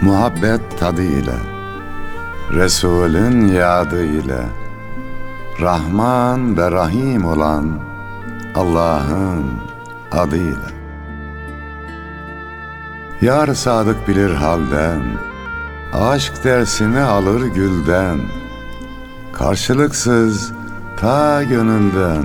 Muhabbet 0.00 0.78
tadı 0.80 1.02
ile, 1.02 1.36
Resulün 2.52 3.48
yadı 3.48 4.04
ile, 4.04 4.46
Rahman 5.60 6.56
ve 6.56 6.70
Rahim 6.70 7.24
olan 7.24 7.80
Allah'ın 8.54 9.44
adıyla. 10.12 10.70
Yar 13.20 13.54
sadık 13.54 14.08
bilir 14.08 14.34
halden, 14.34 15.02
Aşk 15.92 16.44
dersini 16.44 17.00
alır 17.00 17.46
gülden, 17.46 18.20
Karşılıksız 19.32 20.55
ta 20.96 21.42
gönülden, 21.42 22.24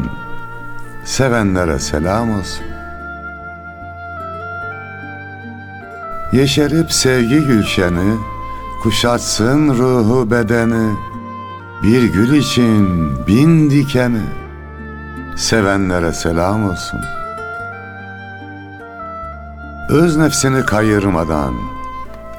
Sevenlere 1.05 1.79
selam 1.79 2.31
olsun. 2.39 2.65
Yeşerip 6.31 6.91
sevgi 6.91 7.39
gülşeni, 7.45 8.17
Kuşatsın 8.83 9.69
ruhu 9.69 10.31
bedeni, 10.31 10.95
Bir 11.83 12.03
gül 12.03 12.33
için 12.33 13.11
bin 13.27 13.69
dikeni, 13.69 14.23
Sevenlere 15.35 16.13
selam 16.13 16.69
olsun. 16.69 16.99
Öz 19.89 20.17
nefsini 20.17 20.65
kayırmadan, 20.65 21.53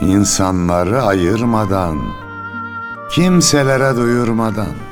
insanları 0.00 1.02
ayırmadan, 1.02 1.98
kimselere 3.10 3.96
duyurmadan, 3.96 4.91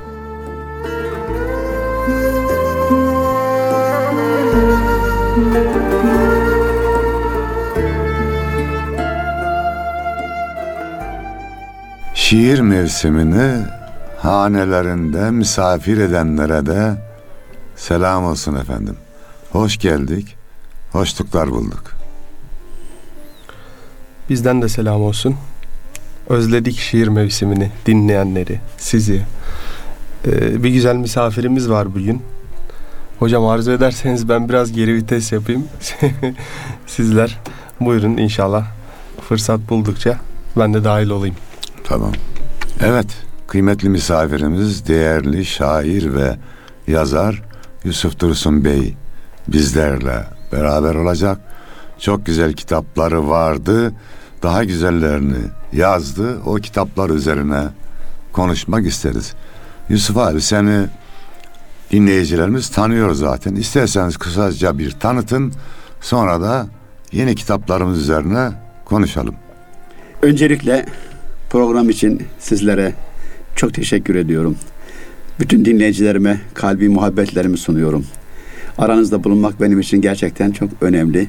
Şiir 12.31 12.59
mevsimini 12.59 13.65
hanelerinde 14.17 15.31
misafir 15.31 15.97
edenlere 15.97 16.65
de 16.65 16.95
selam 17.75 18.25
olsun 18.25 18.55
efendim. 18.55 18.95
Hoş 19.51 19.77
geldik, 19.77 20.35
hoşluklar 20.91 21.51
bulduk. 21.51 21.83
Bizden 24.29 24.61
de 24.61 24.69
selam 24.69 25.01
olsun. 25.01 25.35
Özledik 26.29 26.79
şiir 26.79 27.07
mevsimini, 27.07 27.71
dinleyenleri, 27.85 28.59
sizi. 28.77 29.21
Ee, 30.27 30.63
bir 30.63 30.69
güzel 30.69 30.95
misafirimiz 30.95 31.69
var 31.69 31.95
bugün. 31.95 32.21
Hocam 33.19 33.45
arzu 33.45 33.71
ederseniz 33.71 34.29
ben 34.29 34.49
biraz 34.49 34.71
geri 34.71 34.95
vites 34.95 35.31
yapayım. 35.31 35.67
Sizler 36.87 37.39
buyurun 37.79 38.17
inşallah 38.17 38.67
fırsat 39.21 39.59
buldukça 39.69 40.19
ben 40.57 40.73
de 40.73 40.83
dahil 40.83 41.09
olayım. 41.09 41.35
Tamam. 41.91 42.11
Evet, 42.81 43.07
kıymetli 43.47 43.89
misafirimiz 43.89 44.87
değerli 44.87 45.45
şair 45.45 46.13
ve 46.13 46.37
yazar 46.87 47.43
Yusuf 47.83 48.19
Dursun 48.19 48.65
Bey 48.65 48.95
bizlerle 49.47 50.25
beraber 50.51 50.95
olacak. 50.95 51.39
Çok 51.99 52.25
güzel 52.25 52.53
kitapları 52.53 53.29
vardı. 53.29 53.93
Daha 54.43 54.63
güzellerini 54.63 55.37
yazdı. 55.73 56.39
O 56.45 56.55
kitaplar 56.55 57.09
üzerine 57.09 57.63
konuşmak 58.33 58.87
isteriz. 58.87 59.33
Yusuf 59.89 60.17
abi 60.17 60.41
seni 60.41 60.85
dinleyicilerimiz 61.91 62.69
tanıyor 62.69 63.13
zaten. 63.13 63.55
İsterseniz 63.55 64.17
kısaca 64.17 64.77
bir 64.77 64.91
tanıtın. 64.91 65.53
Sonra 66.01 66.41
da 66.41 66.67
yeni 67.11 67.35
kitaplarımız 67.35 67.99
üzerine 67.99 68.51
konuşalım. 68.85 69.35
Öncelikle 70.21 70.85
program 71.51 71.89
için 71.89 72.23
sizlere 72.39 72.93
çok 73.55 73.73
teşekkür 73.73 74.15
ediyorum. 74.15 74.55
Bütün 75.39 75.65
dinleyicilerime 75.65 76.41
kalbi 76.53 76.89
muhabbetlerimi 76.89 77.57
sunuyorum. 77.57 78.05
Aranızda 78.77 79.23
bulunmak 79.23 79.61
benim 79.61 79.79
için 79.79 80.01
gerçekten 80.01 80.51
çok 80.51 80.69
önemli. 80.81 81.27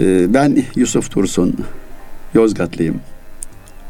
Ee, 0.00 0.34
ben 0.34 0.64
Yusuf 0.76 1.14
Dursun, 1.14 1.54
Yozgatlıyım. 2.34 3.00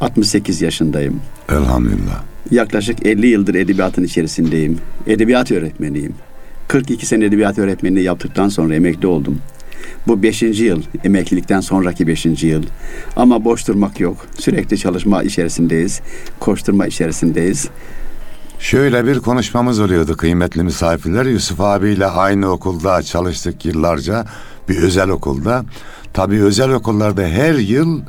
68 0.00 0.62
yaşındayım. 0.62 1.20
Elhamdülillah. 1.48 2.22
Yaklaşık 2.50 3.06
50 3.06 3.26
yıldır 3.26 3.54
edebiyatın 3.54 4.04
içerisindeyim. 4.04 4.78
Edebiyat 5.06 5.52
öğretmeniyim. 5.52 6.14
42 6.68 7.06
sene 7.06 7.24
edebiyat 7.24 7.58
öğretmenliği 7.58 8.04
yaptıktan 8.04 8.48
sonra 8.48 8.74
emekli 8.74 9.06
oldum. 9.06 9.38
Bu 10.06 10.22
beşinci 10.22 10.64
yıl, 10.64 10.82
emeklilikten 11.04 11.60
sonraki 11.60 12.06
beşinci 12.06 12.46
yıl. 12.46 12.62
Ama 13.16 13.44
boş 13.44 13.68
durmak 13.68 14.00
yok. 14.00 14.16
Sürekli 14.38 14.78
çalışma 14.78 15.22
içerisindeyiz. 15.22 16.00
Koşturma 16.40 16.86
içerisindeyiz. 16.86 17.68
Şöyle 18.58 19.06
bir 19.06 19.20
konuşmamız 19.20 19.80
oluyordu 19.80 20.16
kıymetli 20.16 20.62
misafirler. 20.62 21.24
Yusuf 21.24 21.60
abiyle 21.60 22.06
aynı 22.06 22.50
okulda 22.50 23.02
çalıştık 23.02 23.64
yıllarca. 23.64 24.24
Bir 24.68 24.76
özel 24.82 25.08
okulda. 25.08 25.64
Tabii 26.12 26.42
özel 26.42 26.70
okullarda 26.70 27.22
her 27.22 27.54
yıl 27.54 28.00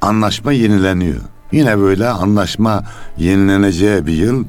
anlaşma 0.00 0.52
yenileniyor. 0.52 1.20
Yine 1.52 1.78
böyle 1.78 2.08
anlaşma 2.08 2.84
yenileneceği 3.18 4.06
bir 4.06 4.12
yıl 4.12 4.44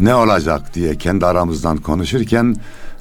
ne 0.00 0.14
olacak 0.14 0.74
diye 0.74 0.96
kendi 0.96 1.26
aramızdan 1.26 1.76
konuşurken 1.76 2.56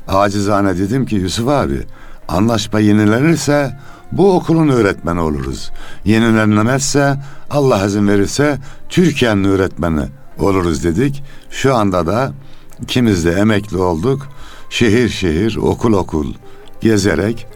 acizane 0.07 0.77
dedim 0.77 1.05
ki 1.05 1.15
Yusuf 1.15 1.47
abi 1.47 1.81
anlaşma 2.27 2.79
yenilenirse 2.79 3.77
bu 4.11 4.35
okulun 4.35 4.67
öğretmeni 4.67 5.19
oluruz. 5.19 5.71
Yenilenemezse 6.05 7.17
Allah 7.49 7.85
izin 7.85 8.07
verirse 8.07 8.57
Türkiye'nin 8.89 9.43
öğretmeni 9.43 10.01
oluruz 10.39 10.83
dedik. 10.83 11.23
Şu 11.49 11.75
anda 11.75 12.07
da 12.07 12.31
ikimiz 12.81 13.25
de 13.25 13.31
emekli 13.31 13.77
olduk. 13.77 14.27
Şehir 14.69 15.09
şehir, 15.09 15.55
okul 15.55 15.93
okul 15.93 16.33
gezerek 16.81 17.47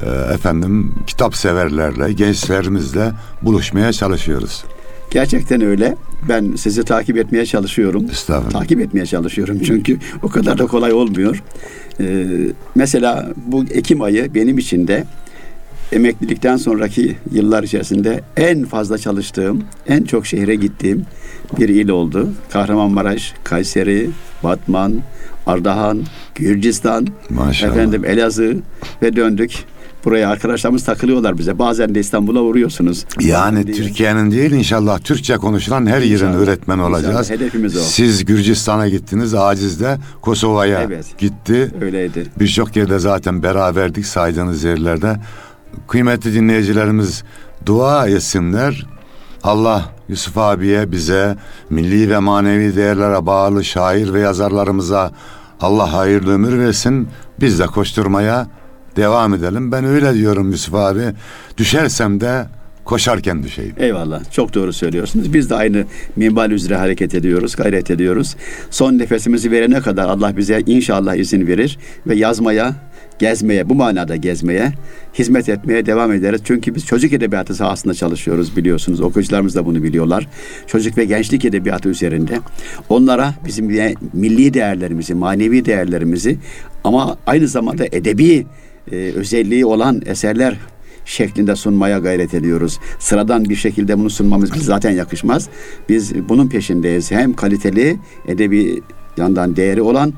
e, 0.00 0.08
efendim 0.34 0.94
kitap 1.06 1.36
severlerle, 1.36 2.12
gençlerimizle 2.12 3.12
buluşmaya 3.42 3.92
çalışıyoruz. 3.92 4.64
Gerçekten 5.10 5.60
öyle. 5.60 5.96
Ben 6.28 6.52
sizi 6.56 6.84
takip 6.84 7.16
etmeye 7.18 7.46
çalışıyorum. 7.46 8.06
Estağfurullah. 8.10 8.60
Takip 8.60 8.80
etmeye 8.80 9.06
çalışıyorum 9.06 9.58
çünkü 9.64 9.98
o 10.22 10.28
kadar 10.28 10.58
da 10.58 10.66
kolay 10.66 10.92
olmuyor. 10.92 11.42
Ee, 12.00 12.26
mesela 12.74 13.28
bu 13.46 13.64
Ekim 13.64 14.02
ayı 14.02 14.34
benim 14.34 14.58
için 14.58 14.88
de 14.88 15.04
emeklilikten 15.92 16.56
sonraki 16.56 17.16
yıllar 17.32 17.62
içerisinde 17.62 18.20
en 18.36 18.64
fazla 18.64 18.98
çalıştığım, 18.98 19.62
en 19.88 20.02
çok 20.02 20.26
şehre 20.26 20.54
gittiğim 20.54 21.06
bir 21.58 21.68
il 21.68 21.88
oldu. 21.88 22.32
Kahramanmaraş, 22.50 23.34
Kayseri, 23.44 24.10
Batman, 24.42 24.94
Ardahan, 25.46 26.02
Gürcistan, 26.34 27.06
Maşallah. 27.30 27.72
efendim 27.72 28.04
Elazığ 28.04 28.56
ve 29.02 29.16
döndük. 29.16 29.52
Buraya 30.06 30.30
arkadaşlarımız 30.30 30.84
takılıyorlar 30.84 31.38
bize. 31.38 31.58
Bazen 31.58 31.94
de 31.94 32.00
İstanbul'a 32.00 32.40
uğruyorsunuz. 32.40 33.04
Yani 33.20 33.72
Türkiye'nin 33.72 34.30
değil 34.30 34.50
inşallah 34.52 34.98
Türkçe 34.98 35.36
konuşulan 35.36 35.86
her 35.86 36.00
yerin 36.00 36.32
öğretmeni 36.32 36.82
olacağız. 36.82 37.30
Hedefimiz 37.30 37.76
o. 37.76 37.80
Siz 37.80 38.24
Gürcistan'a 38.24 38.88
gittiniz, 38.88 39.34
Aciz 39.34 39.80
de 39.80 39.98
Kosova'ya 40.20 40.82
Evet. 40.82 41.18
gitti. 41.18 41.72
Öyleydi. 41.80 42.26
Birçok 42.40 42.76
yerde 42.76 42.98
zaten 42.98 43.42
beraberdik 43.42 44.06
saydığınız 44.06 44.64
yerlerde. 44.64 45.16
Kıymetli 45.88 46.34
dinleyicilerimiz 46.34 47.24
dua 47.66 48.06
etsinler. 48.08 48.86
Allah 49.42 49.82
Yusuf 50.08 50.38
abiye 50.38 50.92
bize 50.92 51.36
milli 51.70 52.10
ve 52.10 52.18
manevi 52.18 52.76
değerlere 52.76 53.26
bağlı 53.26 53.64
şair 53.64 54.12
ve 54.12 54.20
yazarlarımıza 54.20 55.12
Allah 55.60 55.92
hayırlı 55.92 56.32
ömür 56.32 56.58
versin. 56.58 57.08
Biz 57.40 57.58
de 57.58 57.66
koşturmaya 57.66 58.46
devam 58.96 59.34
edelim. 59.34 59.72
Ben 59.72 59.84
öyle 59.84 60.14
diyorum 60.14 60.50
Yusuf 60.50 60.74
abi. 60.74 61.02
Düşersem 61.58 62.20
de 62.20 62.46
koşarken 62.84 63.42
düşeyim. 63.42 63.74
Eyvallah. 63.78 64.30
Çok 64.30 64.54
doğru 64.54 64.72
söylüyorsunuz. 64.72 65.34
Biz 65.34 65.50
de 65.50 65.54
aynı 65.54 65.84
minval 66.16 66.50
üzere 66.50 66.76
hareket 66.76 67.14
ediyoruz, 67.14 67.56
gayret 67.56 67.90
ediyoruz. 67.90 68.36
Son 68.70 68.98
nefesimizi 68.98 69.50
verene 69.50 69.80
kadar 69.80 70.08
Allah 70.08 70.36
bize 70.36 70.62
inşallah 70.66 71.14
izin 71.14 71.46
verir 71.46 71.78
ve 72.06 72.14
yazmaya, 72.14 72.74
gezmeye, 73.18 73.68
bu 73.68 73.74
manada 73.74 74.16
gezmeye, 74.16 74.72
hizmet 75.18 75.48
etmeye 75.48 75.86
devam 75.86 76.12
ederiz. 76.12 76.40
Çünkü 76.44 76.74
biz 76.74 76.86
çocuk 76.86 77.12
edebiyatı 77.12 77.54
sahasında 77.54 77.94
çalışıyoruz 77.94 78.56
biliyorsunuz. 78.56 79.00
Okuyucularımız 79.00 79.54
da 79.54 79.66
bunu 79.66 79.82
biliyorlar. 79.82 80.28
Çocuk 80.66 80.98
ve 80.98 81.04
gençlik 81.04 81.44
edebiyatı 81.44 81.88
üzerinde. 81.88 82.40
Onlara 82.88 83.34
bizim 83.46 83.66
milli 84.12 84.54
değerlerimizi, 84.54 85.14
manevi 85.14 85.64
değerlerimizi 85.64 86.38
ama 86.84 87.16
aynı 87.26 87.48
zamanda 87.48 87.84
edebi 87.92 88.46
e, 88.92 88.96
özelliği 88.96 89.66
olan 89.66 90.02
eserler 90.06 90.58
şeklinde 91.04 91.56
sunmaya 91.56 91.98
gayret 91.98 92.34
ediyoruz. 92.34 92.78
Sıradan 92.98 93.44
bir 93.44 93.56
şekilde 93.56 93.98
bunu 93.98 94.10
sunmamız 94.10 94.54
bize 94.54 94.64
zaten 94.64 94.90
yakışmaz. 94.90 95.48
Biz 95.88 96.28
bunun 96.28 96.48
peşindeyiz. 96.48 97.10
Hem 97.10 97.34
kaliteli, 97.34 97.98
edebi 98.26 98.82
yandan 99.16 99.56
değeri 99.56 99.82
olan 99.82 100.12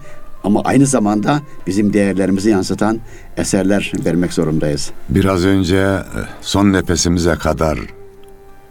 ama 0.44 0.62
aynı 0.64 0.86
zamanda 0.86 1.42
bizim 1.66 1.92
değerlerimizi 1.92 2.50
yansıtan 2.50 2.98
eserler 3.36 3.92
vermek 4.04 4.32
zorundayız. 4.32 4.90
Biraz 5.08 5.44
önce 5.44 5.76
e, 5.76 6.02
son 6.40 6.72
nefesimize 6.72 7.34
kadar 7.34 7.78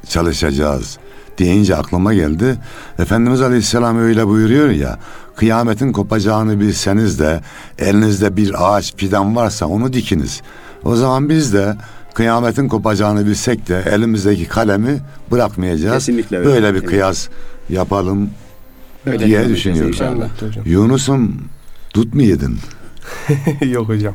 çalışacağız 0.09 0.97
deyince 1.39 1.75
aklıma 1.75 2.13
geldi. 2.13 2.57
Efendimiz 2.99 3.41
Aleyhisselam 3.41 3.99
öyle 3.99 4.27
buyuruyor 4.27 4.69
ya. 4.69 4.99
Kıyametin 5.35 5.91
kopacağını 5.91 6.59
bilseniz 6.59 7.19
de 7.19 7.41
elinizde 7.79 8.37
bir 8.37 8.53
ağaç 8.57 8.95
fidan 8.95 9.35
varsa 9.35 9.65
onu 9.65 9.93
dikiniz. 9.93 10.41
O 10.83 10.95
zaman 10.95 11.29
biz 11.29 11.53
de 11.53 11.75
kıyametin 12.13 12.67
kopacağını 12.67 13.25
bilsek 13.25 13.67
de 13.67 13.83
elimizdeki 13.91 14.45
kalemi 14.45 14.99
bırakmayacağız. 15.31 15.93
Kesinlikle 16.05 16.37
öyle. 16.37 16.49
Böyle 16.49 16.73
bir 16.73 16.79
Evet. 16.79 16.89
kıyas 16.89 17.27
yapalım 17.69 18.29
Öyle 19.05 19.25
diye 19.25 19.49
düşünüyorum. 19.49 20.29
Yunus'um 20.65 21.41
tut 21.93 22.13
mu 22.13 22.21
yedin? 22.21 22.57
Yok 23.65 23.89
hocam. 23.89 24.13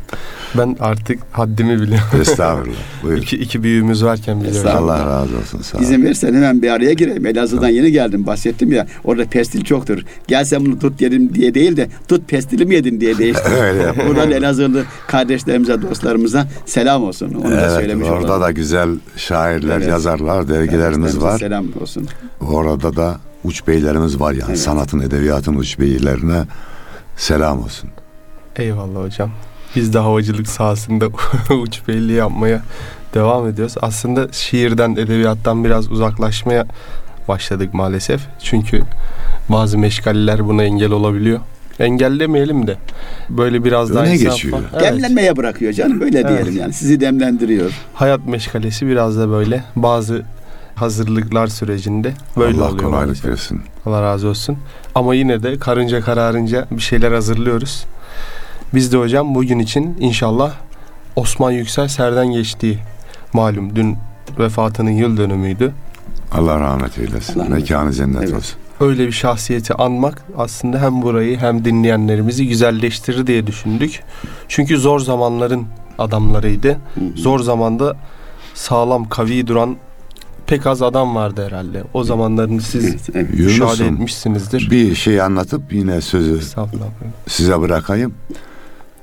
Ben 0.59 0.77
artık 0.81 1.19
haddimi 1.33 1.81
biliyorum. 1.81 2.21
Estağfurullah. 2.21 2.77
Buyur. 3.03 3.19
iki, 3.19 3.37
iki 3.37 3.63
büyüğümüz 3.63 4.05
varken 4.05 4.41
biliyorum. 4.45 4.71
Allah 4.77 5.07
razı 5.07 5.39
olsun. 5.39 5.61
Sağ. 5.63 5.79
İzin 5.79 6.03
verirsen 6.05 6.35
hemen 6.35 6.63
bir 6.63 6.71
araya 6.71 6.93
gireyim. 6.93 7.27
Elazığ'dan 7.27 7.69
yeni 7.69 7.93
geldim. 7.93 8.27
Bahsettim 8.27 8.73
ya. 8.73 8.87
Orada 9.05 9.25
pestil 9.25 9.65
çoktur. 9.65 9.99
Gel 10.29 10.45
sen 10.45 10.67
bunu 10.67 10.79
tut 10.79 11.01
yedim 11.01 11.35
diye 11.35 11.55
değil 11.55 11.77
de 11.77 11.89
tut 12.09 12.29
pestili 12.29 12.65
mi 12.67 12.75
yedin 12.75 13.01
diye 13.01 13.19
değişti. 13.19 13.49
Öyle. 13.63 14.09
Buradan 14.09 14.31
Elazığlı 14.31 14.85
kardeşlerimize, 15.07 15.83
dostlarımıza 15.83 16.47
selam 16.67 17.05
olsun. 17.05 17.35
Onu 17.35 17.51
da 17.51 17.61
Evet, 17.61 17.71
söylemiş 17.73 18.09
orada 18.09 18.27
olalım. 18.27 18.43
da 18.43 18.51
güzel 18.51 18.89
şairler, 19.17 19.77
Evet. 19.77 19.89
yazarlar, 19.89 20.49
dergilerimiz 20.49 21.21
var. 21.23 21.39
Selam 21.39 21.67
olsun. 21.83 22.09
Orada 22.41 22.97
da 22.97 23.17
uç 23.45 23.67
beylerimiz 23.67 24.21
var 24.21 24.33
yani 24.33 24.45
Evet. 24.49 24.59
sanatın, 24.59 25.01
edebiyatın 25.01 25.55
uç 25.55 25.79
beylerine 25.79 26.43
selam 27.17 27.63
olsun. 27.63 27.91
Eyvallah 28.57 29.03
hocam. 29.05 29.31
Biz 29.77 29.95
de 29.95 29.99
havacılık 29.99 30.49
sahasında 30.49 31.07
uç 31.55 31.81
belli 31.89 32.13
yapmaya 32.13 32.63
devam 33.15 33.49
ediyoruz. 33.49 33.75
Aslında 33.83 34.33
şiirden, 34.33 34.91
edebiyattan 34.93 35.65
biraz 35.65 35.91
uzaklaşmaya 35.91 36.67
başladık 37.29 37.75
maalesef. 37.75 38.21
Çünkü 38.43 38.83
bazı 39.49 39.79
meşgaleler 39.79 40.49
buna 40.49 40.63
engel 40.65 40.91
olabiliyor. 40.91 41.41
Engellemeyelim 41.79 42.67
de. 42.67 42.77
Böyle 43.31 43.65
biraz 43.65 43.95
daha 43.95 44.05
Öne 44.05 44.13
insan 44.15 44.31
geçiyor. 44.31 44.59
falan- 44.59 44.71
Evet. 44.73 44.93
Demlenmeye 44.93 45.37
bırakıyor 45.37 45.73
canım. 45.73 46.01
Böyle 46.01 46.19
Evet. 46.21 46.29
diyelim 46.29 46.57
yani. 46.57 46.73
Sizi 46.73 47.01
demlendiriyor. 47.01 47.71
Hayat 47.95 48.27
meşgalesi 48.27 48.87
biraz 48.87 49.19
da 49.19 49.31
böyle 49.31 49.65
bazı 49.77 50.23
hazırlıklar 50.75 51.47
sürecinde 51.47 52.13
böyle 52.37 52.57
Allah 52.59 52.65
oluyor 52.69 52.79
kolaylık 52.85 53.07
maalesef. 53.07 53.31
versin. 53.31 53.61
Allah 53.87 54.03
razı 54.03 54.29
olsun. 54.29 54.59
Ama 54.95 55.15
yine 55.15 55.43
de 55.43 55.59
karınca 55.59 56.01
kararınca 56.01 56.67
bir 56.71 56.83
şeyler 56.83 57.13
hazırlıyoruz. 57.13 57.85
Biz 58.75 58.93
de 58.93 58.97
hocam 58.97 59.35
bugün 59.35 59.59
için 59.59 59.97
inşallah 60.01 60.53
Osman 61.17 61.51
Yüksel 61.51 61.89
Serden 61.89 62.27
geçtiği 62.33 62.79
malum 63.33 63.77
dün 63.77 63.97
vefatının 64.39 64.91
yıl 64.91 65.17
dönümüydü. 65.17 65.73
Allah 66.33 66.61
rahmet 66.61 66.99
eylesin. 66.99 67.41
Allah 67.41 67.49
Mekanı 67.49 67.93
cennet 67.93 68.23
Evet. 68.23 68.33
olsun. 68.35 68.57
Öyle 68.81 69.07
bir 69.07 69.13
şahsiyeti 69.13 69.75
anmak 69.75 70.23
aslında 70.37 70.81
hem 70.83 71.03
burayı 71.03 71.39
hem 71.39 71.65
dinleyenlerimizi 71.65 72.49
güzelleştirir 72.49 73.27
diye 73.27 73.47
düşündük. 73.47 74.01
Çünkü 74.49 74.79
zor 74.79 75.01
zamanların 75.01 75.67
adamlarıydı. 75.99 76.69
Hı 76.69 76.75
hı. 77.01 77.05
Zor 77.17 77.41
zamanda 77.41 77.97
sağlam, 78.55 79.09
kavi 79.09 79.47
duran 79.47 79.77
pek 80.47 80.67
az 80.67 80.83
adam 80.83 81.15
vardı 81.15 81.47
herhalde. 81.47 81.83
O 81.95 82.05
zamanlarını 82.05 82.61
siz 82.61 82.85
Evet, 82.85 83.01
evet. 83.15 83.35
müşahede 83.35 83.87
etmişsinizdir. 83.87 84.71
bir 84.71 84.95
şey 84.95 85.21
anlatıp 85.21 85.73
yine 85.73 86.01
sözü 86.01 86.41
size 87.29 87.61
bırakayım. 87.61 88.15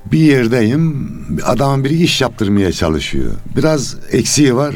Bir 0.06 0.18
yerdeyim, 0.18 1.10
adamın 1.44 1.84
biri 1.84 2.02
iş 2.02 2.20
yaptırmaya 2.20 2.72
çalışıyor. 2.72 3.32
Biraz 3.56 3.96
eksiği 4.10 4.56
var, 4.56 4.74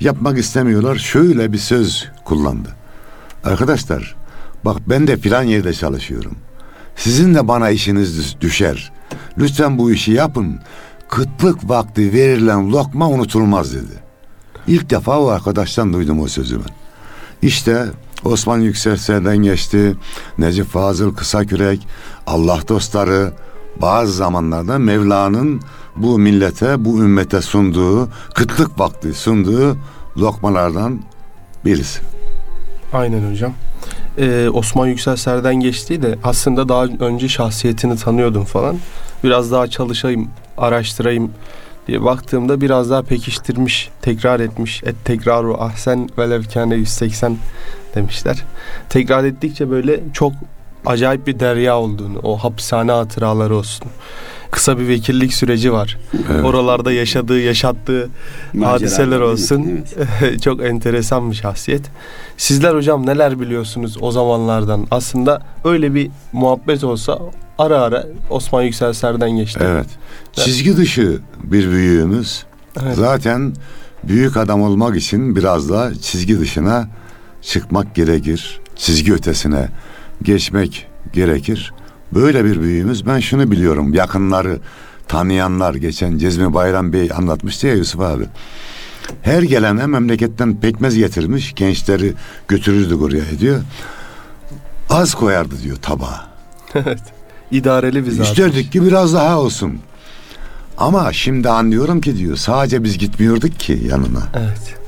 yapmak 0.00 0.38
istemiyorlar. 0.38 0.96
Şöyle 0.96 1.52
bir 1.52 1.58
söz 1.58 2.08
kullandı. 2.24 2.68
Arkadaşlar, 3.44 4.16
bak 4.64 4.76
ben 4.86 5.06
de 5.06 5.16
filan 5.16 5.42
yerde 5.42 5.72
çalışıyorum. 5.72 6.36
Sizin 6.96 7.34
de 7.34 7.48
bana 7.48 7.70
işiniz 7.70 8.18
düş- 8.18 8.40
düşer. 8.40 8.92
Lütfen 9.38 9.78
bu 9.78 9.92
işi 9.92 10.12
yapın. 10.12 10.58
Kıtlık 11.08 11.68
vakti 11.68 12.12
verilen 12.12 12.72
lokma 12.72 13.08
unutulmaz 13.08 13.74
dedi. 13.74 14.02
İlk 14.66 14.90
defa 14.90 15.20
o 15.20 15.28
arkadaştan 15.28 15.92
duydum 15.92 16.20
o 16.20 16.28
sözü 16.28 16.56
ben. 16.56 16.74
İşte 17.48 17.86
Osman 18.24 18.58
Yükselser'den 18.58 19.36
geçti. 19.36 19.96
Necip 20.38 20.66
Fazıl 20.66 21.14
Kısakürek, 21.14 21.86
Allah 22.26 22.60
dostları 22.68 23.32
bazı 23.80 24.12
zamanlarda 24.12 24.78
Mevla'nın 24.78 25.60
bu 25.96 26.18
millete, 26.18 26.84
bu 26.84 26.98
ümmete 26.98 27.42
sunduğu, 27.42 28.08
kıtlık 28.34 28.80
vakti 28.80 29.14
sunduğu 29.14 29.76
lokmalardan 30.16 31.00
birisi. 31.64 32.00
Aynen 32.92 33.30
hocam. 33.30 33.52
Ee, 34.18 34.48
Osman 34.48 34.86
Yüksel 34.86 35.16
Serden 35.16 35.54
geçtiği 35.54 36.02
de 36.02 36.18
aslında 36.24 36.68
daha 36.68 36.84
önce 36.84 37.28
şahsiyetini 37.28 37.96
tanıyordum 37.96 38.44
falan. 38.44 38.78
Biraz 39.24 39.52
daha 39.52 39.66
çalışayım, 39.66 40.28
araştırayım 40.58 41.30
diye 41.86 42.04
baktığımda 42.04 42.60
biraz 42.60 42.90
daha 42.90 43.02
pekiştirmiş, 43.02 43.90
tekrar 44.02 44.40
etmiş. 44.40 44.82
Et 44.82 44.94
tekraru 45.04 45.56
ahsen 45.60 46.08
velev 46.18 46.42
kâne 46.54 46.74
180 46.74 47.36
demişler. 47.94 48.44
Tekrar 48.88 49.24
ettikçe 49.24 49.70
böyle 49.70 50.00
çok 50.12 50.32
acayip 50.86 51.26
bir 51.26 51.40
derya 51.40 51.78
olduğunu, 51.78 52.18
o 52.22 52.36
hapishane 52.36 52.92
hatıraları 52.92 53.56
olsun. 53.56 53.86
Kısa 54.50 54.78
bir 54.78 54.88
vekillik 54.88 55.34
süreci 55.34 55.72
var. 55.72 55.98
Evet. 56.32 56.44
Oralarda 56.44 56.92
yaşadığı, 56.92 57.40
yaşattığı 57.40 58.08
Macera. 58.52 58.72
hadiseler 58.72 59.20
olsun. 59.20 59.84
Evet. 60.20 60.42
Çok 60.42 60.62
enteresan 60.64 61.30
bir 61.30 61.36
şahsiyet. 61.36 61.82
Sizler 62.36 62.74
hocam 62.74 63.06
neler 63.06 63.40
biliyorsunuz 63.40 63.96
o 64.00 64.10
zamanlardan? 64.10 64.86
Aslında 64.90 65.42
öyle 65.64 65.94
bir 65.94 66.10
muhabbet 66.32 66.84
olsa 66.84 67.18
ara 67.58 67.78
ara 67.78 68.06
Osman 68.30 68.62
Yüksel 68.62 68.92
Serden 68.92 69.30
geçti. 69.30 69.60
Evet. 69.62 69.86
Çizgi 70.32 70.76
dışı 70.76 71.18
bir 71.44 71.70
büyüğümüz. 71.70 72.44
Evet. 72.82 72.96
Zaten 72.96 73.52
büyük 74.04 74.36
adam 74.36 74.62
olmak 74.62 74.96
için 74.96 75.36
biraz 75.36 75.70
da 75.70 75.92
çizgi 76.02 76.40
dışına 76.40 76.88
çıkmak 77.42 77.94
gerekir. 77.94 78.60
Çizgi 78.76 79.12
ötesine 79.12 79.68
geçmek 80.22 80.86
gerekir. 81.12 81.72
Böyle 82.14 82.44
bir 82.44 82.60
büyüğümüz. 82.60 83.06
Ben 83.06 83.20
şunu 83.20 83.50
biliyorum. 83.50 83.94
Yakınları 83.94 84.58
tanıyanlar 85.08 85.74
geçen 85.74 86.18
Cezmi 86.18 86.54
Bayram 86.54 86.92
Bey 86.92 87.10
anlatmıştı 87.16 87.66
ya 87.66 87.74
Yusuf 87.74 88.00
abi. 88.00 88.24
Her 89.22 89.42
gelene 89.42 89.86
memleketten 89.86 90.56
pekmez 90.56 90.94
getirmiş. 90.96 91.54
Gençleri 91.54 92.12
götürürdük 92.48 93.02
oraya 93.02 93.38
diyor. 93.40 93.60
Az 94.90 95.14
koyardı 95.14 95.54
diyor 95.62 95.76
tabağa. 95.76 96.26
evet. 96.74 97.02
İdareli 97.50 98.06
bir 98.06 98.10
zat. 98.10 98.26
İsterdik 98.26 98.72
ki 98.72 98.86
biraz 98.86 99.14
daha 99.14 99.38
olsun. 99.40 99.78
Ama 100.78 101.12
şimdi 101.12 101.48
anlıyorum 101.48 102.00
ki 102.00 102.16
diyor 102.16 102.36
sadece 102.36 102.84
biz 102.84 102.98
gitmiyorduk 102.98 103.60
ki 103.60 103.82
yanına. 103.88 104.22
Evet. 104.34 104.81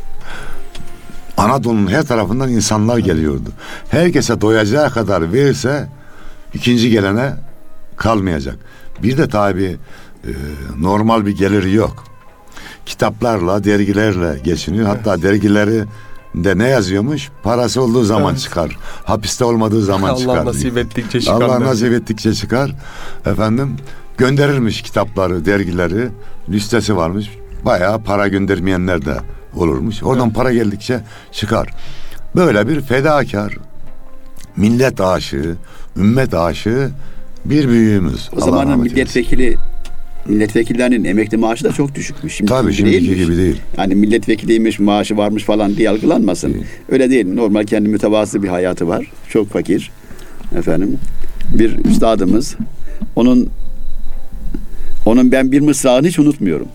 Anadolu'nun 1.36 1.86
her 1.86 2.02
tarafından 2.06 2.48
insanlar 2.50 2.98
geliyordu. 2.98 3.50
Herkese 3.88 4.40
doyacağı 4.40 4.90
kadar 4.90 5.32
verirse 5.32 5.88
ikinci 6.54 6.90
gelene 6.90 7.32
kalmayacak. 7.96 8.56
Bir 9.02 9.18
de 9.18 9.28
tabi 9.28 9.76
e, 10.24 10.30
normal 10.78 11.26
bir 11.26 11.36
geliri 11.36 11.72
yok. 11.74 12.04
Kitaplarla, 12.86 13.64
dergilerle 13.64 14.38
geçiniyor. 14.44 14.86
Hatta 14.86 15.22
dergileri 15.22 15.84
de 16.34 16.58
ne 16.58 16.68
yazıyormuş? 16.68 17.30
Parası 17.42 17.82
olduğu 17.82 18.04
zaman 18.04 18.30
Evet. 18.32 18.40
çıkar. 18.42 18.78
Hapiste 19.04 19.44
olmadığı 19.44 19.82
zaman 19.82 20.14
çıkar. 20.14 20.36
Allah 20.36 20.44
nasip 20.44 20.78
ettikçe 20.78 21.20
çıkar. 21.20 21.40
Allah 21.40 21.60
nasip 21.60 21.92
ettikçe 21.92 22.34
çıkar. 22.34 22.74
Efendim 23.26 23.76
gönderirmiş 24.18 24.82
kitapları, 24.82 25.44
dergileri. 25.44 26.08
Listesi 26.48 26.96
varmış. 26.96 27.30
Bayağı 27.64 28.02
para 28.02 28.28
göndermeyenler 28.28 29.04
de 29.04 29.16
olurmuş. 29.56 30.02
Oradan 30.02 30.30
para 30.30 30.52
geldikçe 30.52 31.00
çıkar. 31.32 31.68
Böyle 32.36 32.68
bir 32.68 32.80
fedakar, 32.80 33.54
millet 34.56 35.00
aşığı, 35.00 35.56
ümmet 35.96 36.34
aşığı 36.34 36.90
bir 37.44 37.68
büyüğümüz. 37.68 38.30
O 38.36 38.40
zamanın 38.40 38.70
eylesin. 38.70 38.82
milletvekili 38.82 39.56
milletvekillerinin 40.28 41.04
emekli 41.04 41.36
maaşı 41.36 41.64
da 41.64 41.72
çok 41.72 41.94
düşükmüş. 41.94 42.34
Şimdi 42.34 42.48
Tabii 42.48 42.72
şimdiki 42.72 43.16
gibi 43.16 43.36
değil. 43.36 43.60
Yani 43.78 43.94
milletvekiliymiş, 43.94 44.78
maaşı 44.78 45.16
varmış 45.16 45.44
falan 45.44 45.76
diye 45.76 45.90
algılanmasın. 45.90 46.54
Değil. 46.54 46.64
Öyle 46.88 47.10
değil. 47.10 47.34
Normal 47.34 47.64
kendi 47.64 47.88
mütevazı 47.88 48.42
bir 48.42 48.48
hayatı 48.48 48.88
var. 48.88 49.06
Çok 49.28 49.48
fakir. 49.48 49.90
Efendim 50.58 50.98
bir 51.58 51.84
üstadımız 51.84 52.56
onun 53.16 53.50
onun 55.06 55.32
ben 55.32 55.52
bir 55.52 55.60
mısrağını 55.60 56.06
hiç 56.06 56.18
unutmuyorum. 56.18 56.68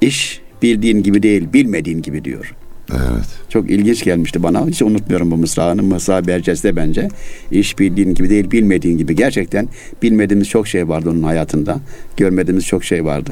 İş 0.00 0.40
bildiğin 0.64 1.02
gibi 1.02 1.22
değil, 1.22 1.52
bilmediğin 1.52 2.02
gibi 2.02 2.24
diyor. 2.24 2.54
Evet. 2.92 3.26
Çok 3.48 3.70
ilginç 3.70 4.04
gelmişti 4.04 4.42
bana. 4.42 4.66
Hiç 4.66 4.82
unutmuyorum 4.82 5.30
bu 5.30 5.36
mısrağını. 5.36 5.82
Mısra 5.82 6.26
Berces'te 6.26 6.76
bence. 6.76 7.08
İş 7.50 7.78
bildiğin 7.78 8.14
gibi 8.14 8.30
değil, 8.30 8.50
bilmediğin 8.50 8.98
gibi. 8.98 9.16
Gerçekten 9.16 9.68
bilmediğimiz 10.02 10.48
çok 10.48 10.68
şey 10.68 10.88
vardı 10.88 11.10
onun 11.10 11.22
hayatında. 11.22 11.80
Görmediğimiz 12.16 12.66
çok 12.66 12.84
şey 12.84 13.04
vardı. 13.04 13.30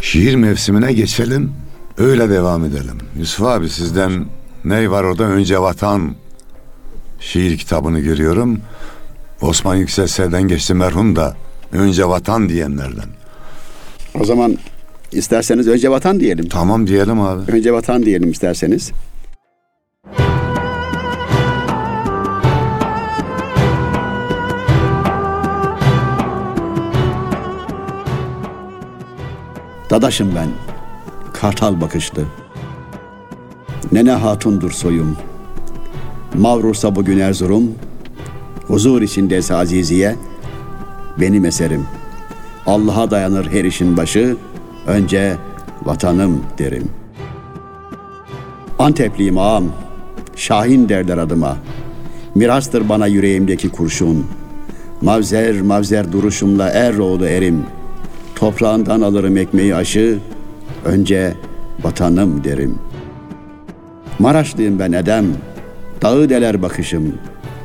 Şiir 0.00 0.34
mevsimine 0.34 0.92
geçelim. 0.92 1.52
Öyle 1.98 2.30
devam 2.30 2.64
edelim. 2.64 2.98
Yusuf 3.18 3.46
abi 3.46 3.68
sizden 3.68 4.24
ne 4.64 4.90
var 4.90 5.04
orada? 5.04 5.24
Önce 5.24 5.58
Vatan 5.58 6.14
şiir 7.20 7.58
kitabını 7.58 8.00
görüyorum. 8.00 8.60
Osman 9.40 9.76
Yüksel 9.76 10.06
Serden 10.06 10.48
geçti 10.48 10.74
merhum 10.74 11.16
da 11.16 11.36
önce 11.72 12.08
vatan 12.08 12.48
diyenlerden. 12.48 13.08
O 14.20 14.24
zaman 14.24 14.56
isterseniz 15.16 15.68
önce 15.68 15.90
vatan 15.90 16.20
diyelim. 16.20 16.48
Tamam 16.48 16.86
diyelim 16.86 17.20
abi. 17.20 17.52
Önce 17.52 17.72
vatan 17.72 18.02
diyelim 18.02 18.30
isterseniz. 18.30 18.92
Dadaşım 29.90 30.32
ben, 30.36 30.48
kartal 31.32 31.80
bakışlı. 31.80 32.24
Nene 33.92 34.10
hatundur 34.10 34.70
soyum. 34.70 35.16
Mavrursa 36.34 36.96
bugün 36.96 37.18
Erzurum, 37.18 37.74
huzur 38.66 39.02
içindeyse 39.02 39.54
Aziziye, 39.54 40.16
benim 41.20 41.44
eserim. 41.44 41.86
Allah'a 42.66 43.10
dayanır 43.10 43.46
her 43.46 43.64
işin 43.64 43.96
başı, 43.96 44.36
önce 44.86 45.36
vatanım 45.84 46.42
derim. 46.58 46.88
Antepliyim 48.78 49.38
ağam, 49.38 49.64
Şahin 50.36 50.88
derler 50.88 51.18
adıma. 51.18 51.56
Mirastır 52.34 52.88
bana 52.88 53.06
yüreğimdeki 53.06 53.68
kurşun. 53.68 54.26
Mavzer 55.00 55.60
mavzer 55.60 56.12
duruşumla 56.12 56.70
er 56.70 56.98
oğlu 56.98 57.26
erim. 57.26 57.62
Toprağından 58.34 59.00
alırım 59.00 59.36
ekmeği 59.36 59.74
aşı, 59.74 60.18
önce 60.84 61.34
vatanım 61.82 62.44
derim. 62.44 62.78
Maraşlıyım 64.18 64.78
ben 64.78 64.92
edem, 64.92 65.26
dağı 66.02 66.28
deler 66.28 66.62
bakışım. 66.62 67.14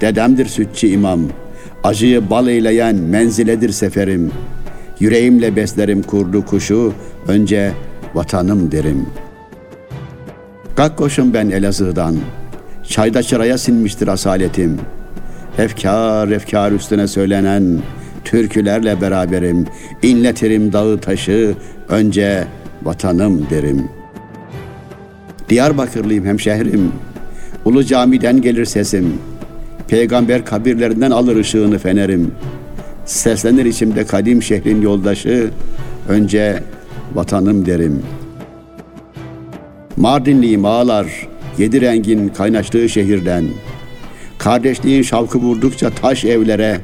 Dedemdir 0.01 0.45
sütçü 0.45 0.87
imam, 0.87 1.19
acıyı 1.83 2.29
bal 2.29 2.47
eyleyen 2.47 2.95
menziledir 2.95 3.69
seferim. 3.69 4.31
Yüreğimle 5.01 5.55
beslerim 5.55 6.03
kurdu 6.03 6.45
kuşu, 6.45 6.93
önce 7.27 7.71
vatanım 8.13 8.71
derim. 8.71 9.05
Kalk 10.75 10.97
koşun 10.97 11.33
ben 11.33 11.49
Elazığ'dan, 11.49 12.15
çayda 12.87 13.23
çıraya 13.23 13.57
sinmiştir 13.57 14.07
asaletim. 14.07 14.79
Efkar 15.57 16.27
efkar 16.27 16.71
üstüne 16.71 17.07
söylenen 17.07 17.79
türkülerle 18.25 19.01
beraberim. 19.01 19.65
İnletirim 20.03 20.73
dağı 20.73 20.97
taşı, 20.97 21.55
önce 21.89 22.43
vatanım 22.83 23.49
derim. 23.49 23.89
Diyarbakırlıyım 25.49 26.25
hemşehrim, 26.25 26.91
Ulu 27.65 27.83
camiden 27.83 28.41
gelir 28.41 28.65
sesim. 28.65 29.13
Peygamber 29.87 30.45
kabirlerinden 30.45 31.11
alır 31.11 31.35
ışığını 31.35 31.77
fenerim. 31.77 32.31
Seslenir 33.11 33.65
içimde 33.65 34.05
kadim 34.05 34.43
şehrin 34.43 34.81
yoldaşı, 34.81 35.49
önce 36.09 36.63
vatanım 37.13 37.65
derim. 37.65 38.03
Mardinliyim 39.97 40.65
ağlar, 40.65 41.27
yedi 41.57 41.81
rengin 41.81 42.27
kaynaştığı 42.27 42.89
şehirden. 42.89 43.45
Kardeşliğin 44.37 45.01
şavkı 45.01 45.39
vurdukça 45.39 45.89
taş 45.89 46.25
evlere, 46.25 46.77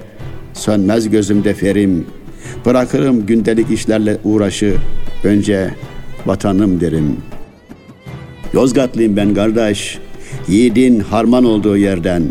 sönmez 0.53 1.09
gözümde 1.09 1.53
ferim. 1.53 2.05
Bırakırım 2.65 3.25
gündelik 3.25 3.71
işlerle 3.71 4.17
uğraşı, 4.23 4.75
önce 5.23 5.73
vatanım 6.25 6.81
derim. 6.81 7.17
Yozgatlıyım 8.53 9.17
ben 9.17 9.33
kardeş, 9.33 9.99
yiğidin 10.47 10.99
harman 10.99 11.43
olduğu 11.43 11.77
yerden. 11.77 12.23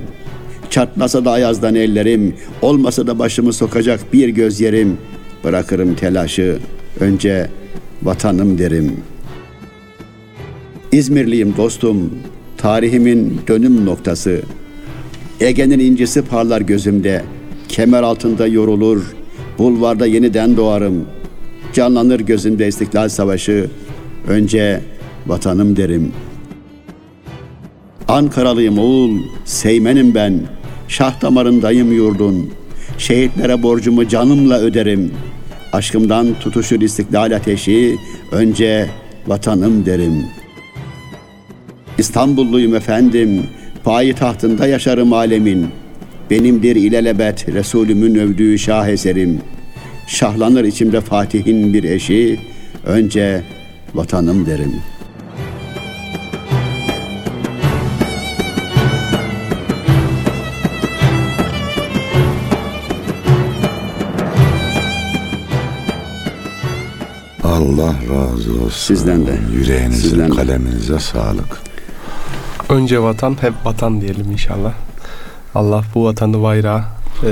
Çatlasa 0.76 1.24
da 1.24 1.30
ayazdan 1.30 1.74
ellerim, 1.74 2.34
olmasa 2.62 3.06
da 3.06 3.18
başımı 3.18 3.52
sokacak 3.52 4.12
bir 4.12 4.28
göz 4.28 4.60
yerim. 4.60 4.98
Bırakırım 5.44 5.94
telaşı, 5.94 6.58
önce 7.00 7.50
vatanım 8.02 8.58
derim. 8.58 8.96
İzmirliyim 10.92 11.54
dostum, 11.56 12.10
tarihimin 12.58 13.40
dönüm 13.48 13.86
noktası. 13.86 14.42
Ege'nin 15.40 15.78
incisi 15.78 16.22
parlar 16.22 16.60
gözümde, 16.60 17.24
kemer 17.68 18.02
altında 18.02 18.46
yorulur, 18.46 19.14
bulvarda 19.58 20.06
yeniden 20.06 20.56
doğarım. 20.56 21.06
Canlanır 21.72 22.20
gözümde 22.20 22.68
İstiklal 22.68 23.08
Savaşı, 23.08 23.70
önce 24.28 24.80
vatanım 25.26 25.76
derim. 25.76 26.12
Ankaralıyım 28.08 28.78
oğul, 28.78 29.18
Seymenim 29.44 30.14
ben, 30.14 30.40
şah 30.88 31.22
damarındayım 31.22 31.92
yurdun. 31.92 32.50
Şehitlere 32.98 33.62
borcumu 33.62 34.08
canımla 34.08 34.58
öderim. 34.58 35.12
Aşkımdan 35.72 36.26
tutuşur 36.40 36.80
istiklal 36.80 37.32
ateşi, 37.36 37.96
önce 38.32 38.88
vatanım 39.26 39.86
derim. 39.86 40.24
İstanbulluyum 41.98 42.74
efendim, 42.74 43.46
payitahtında 43.84 44.66
yaşarım 44.66 45.12
alemin. 45.12 45.68
Benimdir 46.30 46.76
ilelebet 46.76 47.48
Resulümün 47.48 48.14
övdüğü 48.14 48.58
şah 48.58 48.88
eserim. 48.88 49.40
Şahlanır 50.06 50.64
içimde 50.64 51.00
Fatih'in 51.00 51.72
bir 51.72 51.84
eşi, 51.84 52.40
önce 52.86 53.42
vatanım 53.94 54.46
derim. 54.46 54.72
Razı 68.18 68.52
olsun. 68.52 68.70
Sizden 68.70 69.26
de. 69.26 69.38
Yüreğinize, 69.52 70.00
Sizden 70.08 70.30
de. 70.30 70.34
kaleminize 70.34 70.98
sağlık. 71.00 71.60
Önce 72.68 73.02
vatan 73.02 73.36
hep 73.40 73.52
vatan 73.64 74.00
diyelim 74.00 74.32
inşallah. 74.32 74.72
Allah 75.54 75.82
bu 75.94 76.04
vatanı 76.04 76.42
bayrağı 76.42 76.82
e, 77.22 77.28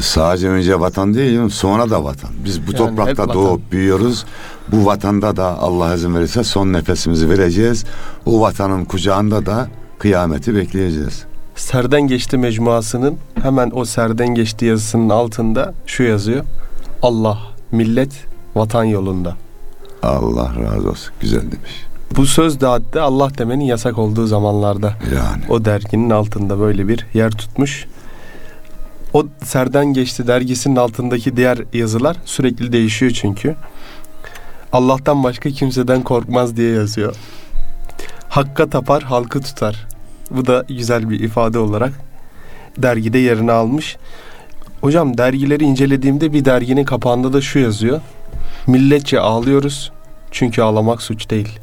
Sadece 0.00 0.48
önce 0.48 0.80
vatan 0.80 1.14
değil, 1.14 1.48
sonra 1.48 1.90
da 1.90 2.04
vatan. 2.04 2.30
Biz 2.44 2.66
bu 2.66 2.70
Yani 2.72 2.76
toprakta 2.78 3.22
vatan. 3.22 3.34
doğup 3.34 3.72
büyüyoruz. 3.72 4.24
Bu 4.72 4.86
vatanda 4.86 5.36
da 5.36 5.58
Allah 5.58 5.94
izin 5.94 6.14
verirse 6.14 6.44
son 6.44 6.72
nefesimizi 6.72 7.30
vereceğiz. 7.30 7.84
O 8.26 8.40
vatanın 8.40 8.84
kucağında 8.84 9.46
da 9.46 9.68
kıyameti 9.98 10.54
bekleyeceğiz. 10.56 11.24
Serden 11.56 12.02
Geçti 12.02 12.36
mecmuasının 12.38 13.16
hemen 13.42 13.70
o 13.74 13.84
Serden 13.84 14.28
Geçti 14.34 14.64
yazısının 14.64 15.08
altında 15.08 15.74
şu 15.86 16.02
yazıyor. 16.02 16.44
Allah, 17.02 17.38
millet, 17.72 18.10
vatan 18.54 18.84
yolunda. 18.84 19.36
Allah 20.02 20.52
razı 20.62 20.90
olsun. 20.90 21.12
Güzel 21.20 21.42
demiş. 21.42 21.86
Bu 22.16 22.26
söz 22.26 22.60
de 22.60 22.66
hatta 22.66 23.02
Allah 23.02 23.38
demenin 23.38 23.64
yasak 23.64 23.98
olduğu 23.98 24.26
zamanlarda 24.26 24.92
Yani. 25.14 25.42
o 25.48 25.64
derginin 25.64 26.10
altında 26.10 26.60
böyle 26.60 26.88
bir 26.88 27.06
yer 27.14 27.30
tutmuş. 27.30 27.86
O 29.12 29.26
Serden 29.44 29.86
Geçti 29.86 30.26
dergisinin 30.26 30.76
altındaki 30.76 31.36
diğer 31.36 31.58
yazılar 31.72 32.16
sürekli 32.24 32.72
değişiyor 32.72 33.12
çünkü. 33.12 33.56
Allah'tan 34.72 35.24
başka 35.24 35.50
kimseden 35.50 36.02
korkmaz 36.02 36.56
diye 36.56 36.74
yazıyor. 36.74 37.16
Hakka 38.28 38.70
tapar, 38.70 39.02
halkı 39.02 39.40
tutar. 39.40 39.86
Bu 40.30 40.46
da 40.46 40.64
güzel 40.68 41.10
bir 41.10 41.20
ifade 41.20 41.58
olarak 41.58 41.92
dergide 42.78 43.18
yerini 43.18 43.52
almış. 43.52 43.96
Hocam 44.80 45.18
dergileri 45.18 45.64
incelediğimde 45.64 46.32
bir 46.32 46.44
derginin 46.44 46.84
kapağında 46.84 47.32
da 47.32 47.40
şu 47.40 47.58
yazıyor. 47.58 48.00
Milletçe 48.68 49.20
ağlıyoruz 49.20 49.92
çünkü 50.30 50.62
ağlamak 50.62 51.02
suç 51.02 51.30
değil. 51.30 51.58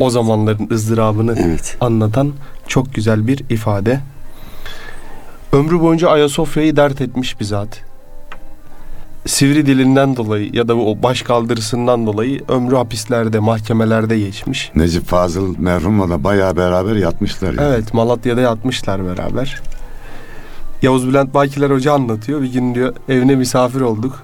O 0.00 0.10
zamanların 0.10 0.68
ızdırabını 0.72 1.34
Evet. 1.38 1.76
anlatan 1.80 2.32
çok 2.66 2.94
güzel 2.94 3.26
bir 3.26 3.38
ifade. 3.50 4.00
Ömrü 5.52 5.80
boyunca 5.80 6.08
Ayasofya'yı 6.08 6.76
dert 6.76 7.00
etmiş 7.00 7.40
bir 7.40 7.44
zat. 7.44 7.84
Sivri 9.26 9.66
dilinden 9.66 10.16
dolayı 10.16 10.50
ya 10.52 10.68
da 10.68 10.76
o 10.76 11.02
baş 11.02 11.22
kaldırısından 11.22 12.06
dolayı 12.06 12.40
ömrü 12.48 12.76
hapislerde, 12.76 13.38
mahkemelerde 13.38 14.18
geçmiş. 14.18 14.70
Necip 14.74 15.04
Fazıl 15.06 15.58
merhumla 15.58 16.08
da 16.08 16.24
bayağı 16.24 16.56
beraber 16.56 16.96
yatmışlar. 16.96 17.48
Yani. 17.54 17.60
Evet, 17.62 17.94
Malatya'da 17.94 18.40
yatmışlar 18.40 19.04
beraber. 19.06 19.60
Yavuz 20.82 21.08
Bülent 21.08 21.34
Bakiler 21.34 21.70
Hoca 21.70 21.92
anlatıyor. 21.92 22.42
Bir 22.42 22.52
gün 22.52 22.74
diyor 22.74 22.94
evine 23.08 23.36
misafir 23.36 23.80
olduk. 23.80 24.22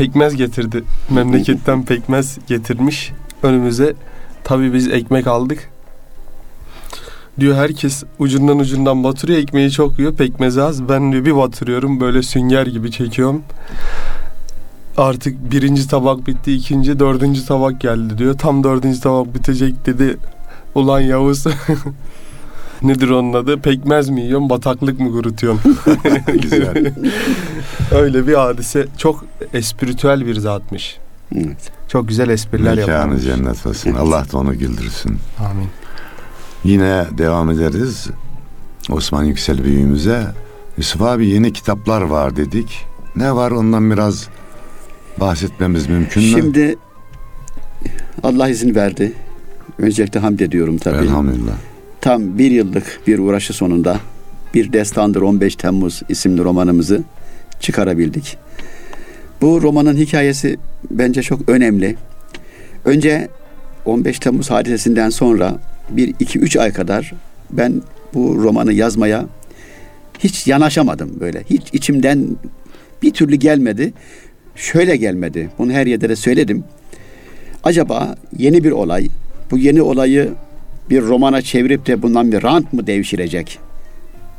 Pekmez 0.00 0.36
getirdi. 0.36 0.84
Memleketten 1.10 1.84
pekmez 1.84 2.38
getirmiş 2.46 3.12
önümüze. 3.42 3.94
Tabii 4.44 4.74
biz 4.74 4.88
ekmek 4.88 5.26
aldık. 5.26 5.70
Diyor 7.40 7.56
herkes 7.56 8.04
ucundan 8.18 8.58
ucundan 8.58 9.04
batırıyor. 9.04 9.38
Ekmeği 9.38 9.70
çok 9.70 9.98
yiyor. 9.98 10.14
Pekmezi 10.14 10.62
az. 10.62 10.88
Ben 10.88 11.12
diyor 11.12 11.24
bir 11.24 11.36
batırıyorum. 11.36 12.00
Böyle 12.00 12.22
sünger 12.22 12.66
gibi 12.66 12.90
çekiyorum. 12.90 13.42
Artık 14.96 15.52
birinci 15.52 15.88
tabak 15.88 16.26
bitti. 16.26 16.52
ikinci, 16.52 16.98
dördüncü 16.98 17.46
tabak 17.46 17.80
geldi 17.80 18.18
diyor. 18.18 18.38
Tam 18.38 18.64
dördüncü 18.64 19.00
tabak 19.00 19.34
bitecek 19.34 19.86
dedi. 19.86 20.16
Ulan 20.74 21.00
Yavuz 21.00 21.44
Nedir 22.88 23.08
onun 23.10 23.32
adı? 23.32 23.60
Pekmez 23.60 24.08
mi 24.08 24.20
yiyorsun, 24.20 24.50
bataklık 24.50 25.00
mı 25.00 25.12
kurutuyorsun? 25.12 25.78
Güzel. 26.42 26.94
Öyle 27.92 28.26
bir 28.26 28.34
hadise. 28.34 28.86
Çok 28.98 29.24
espritüel 29.54 30.26
bir 30.26 30.34
zatmış. 30.34 30.98
Evet. 31.36 31.72
Çok 31.88 32.08
güzel 32.08 32.28
espriler 32.28 32.74
Mekanı 32.76 32.90
yaparmış. 32.94 33.24
cennet 33.24 33.66
olsun. 33.66 33.90
Evet. 33.90 34.00
Allah 34.00 34.24
da 34.32 34.38
onu 34.38 34.58
güldürsün. 34.58 35.16
Amin. 35.38 35.68
Yine 36.64 37.04
devam 37.18 37.50
ederiz. 37.50 38.06
Osman 38.90 39.24
Yüksel 39.24 39.64
büyüğümüze. 39.64 40.26
Yusuf 40.78 41.02
abi 41.02 41.28
yeni 41.28 41.52
kitaplar 41.52 42.02
var 42.02 42.36
dedik. 42.36 42.86
Ne 43.16 43.34
var 43.34 43.50
ondan 43.50 43.90
biraz 43.90 44.28
bahsetmemiz 45.20 45.86
mümkün 45.88 46.22
mü? 46.22 46.28
Şimdi 46.28 46.76
Allah 48.22 48.48
izin 48.48 48.74
verdi. 48.74 49.12
Öncelikle 49.78 50.20
hamd 50.20 50.40
ediyorum 50.40 50.78
tabii. 50.78 51.04
Elhamdülillah. 51.04 51.52
Tam 52.00 52.38
bir 52.38 52.50
yıllık 52.50 53.00
bir 53.06 53.18
uğraşı 53.18 53.52
sonunda 53.52 54.00
bir 54.54 54.72
Destandır 54.72 55.22
15 55.22 55.56
Temmuz 55.56 56.02
isimli 56.08 56.44
romanımızı 56.44 57.02
çıkarabildik. 57.60 58.36
Bu 59.40 59.62
romanın 59.62 59.96
hikayesi 59.96 60.58
bence 60.90 61.22
çok 61.22 61.48
önemli. 61.48 61.96
Önce 62.84 63.28
15 63.84 64.18
Temmuz 64.18 64.50
hadisesinden 64.50 65.10
sonra 65.10 65.58
bir 65.90 66.14
iki 66.18 66.38
üç 66.38 66.56
ay 66.56 66.72
kadar 66.72 67.12
ben 67.50 67.82
bu 68.14 68.42
romanı 68.42 68.72
yazmaya 68.72 69.26
hiç 70.18 70.46
yanaşamadım 70.46 71.20
böyle. 71.20 71.42
Hiç 71.50 71.62
içimden 71.72 72.26
bir 73.02 73.10
türlü 73.10 73.36
gelmedi. 73.36 73.92
Şöyle 74.56 74.96
gelmedi. 74.96 75.50
Bunu 75.58 75.72
her 75.72 75.86
yerde 75.86 76.08
de 76.08 76.16
söyledim. 76.16 76.64
Acaba 77.64 78.14
yeni 78.38 78.64
bir 78.64 78.70
olay, 78.70 79.08
bu 79.50 79.58
yeni 79.58 79.82
olayı 79.82 80.30
bir 80.90 81.02
romana 81.02 81.42
çevirip 81.42 81.86
de 81.86 82.02
bundan 82.02 82.32
bir 82.32 82.42
rant 82.42 82.72
mı 82.72 82.86
devşirecek 82.86 83.58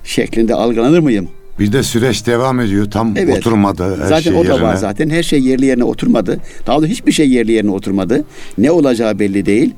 şeklinde 0.03 0.55
algılanır 0.55 1.00
mıyım? 1.00 1.27
Bir 1.60 1.72
de 1.74 1.84
süreç 1.84 2.27
devam 2.27 2.60
ediyor. 2.60 2.91
Tam 2.91 3.13
Evet. 3.17 3.38
oturmadı 3.38 3.98
her 4.01 4.08
zaten 4.08 4.22
şey 4.22 4.34
o 4.34 4.43
da 4.46 4.48
yerine. 4.48 4.62
var 4.62 4.75
zaten. 4.75 5.10
Her 5.10 5.24
şey 5.24 5.39
yerli 5.39 5.65
yerine 5.65 5.84
oturmadı. 5.84 6.39
Daha 6.67 6.77
doğrusu 6.77 6.91
hiçbir 6.91 7.12
şey 7.12 7.29
yerli 7.29 7.51
yerine 7.51 7.72
oturmadı. 7.72 8.25
Ne 8.58 8.72
olacağı 8.72 9.20
belli 9.20 9.46
değil. 9.46 9.74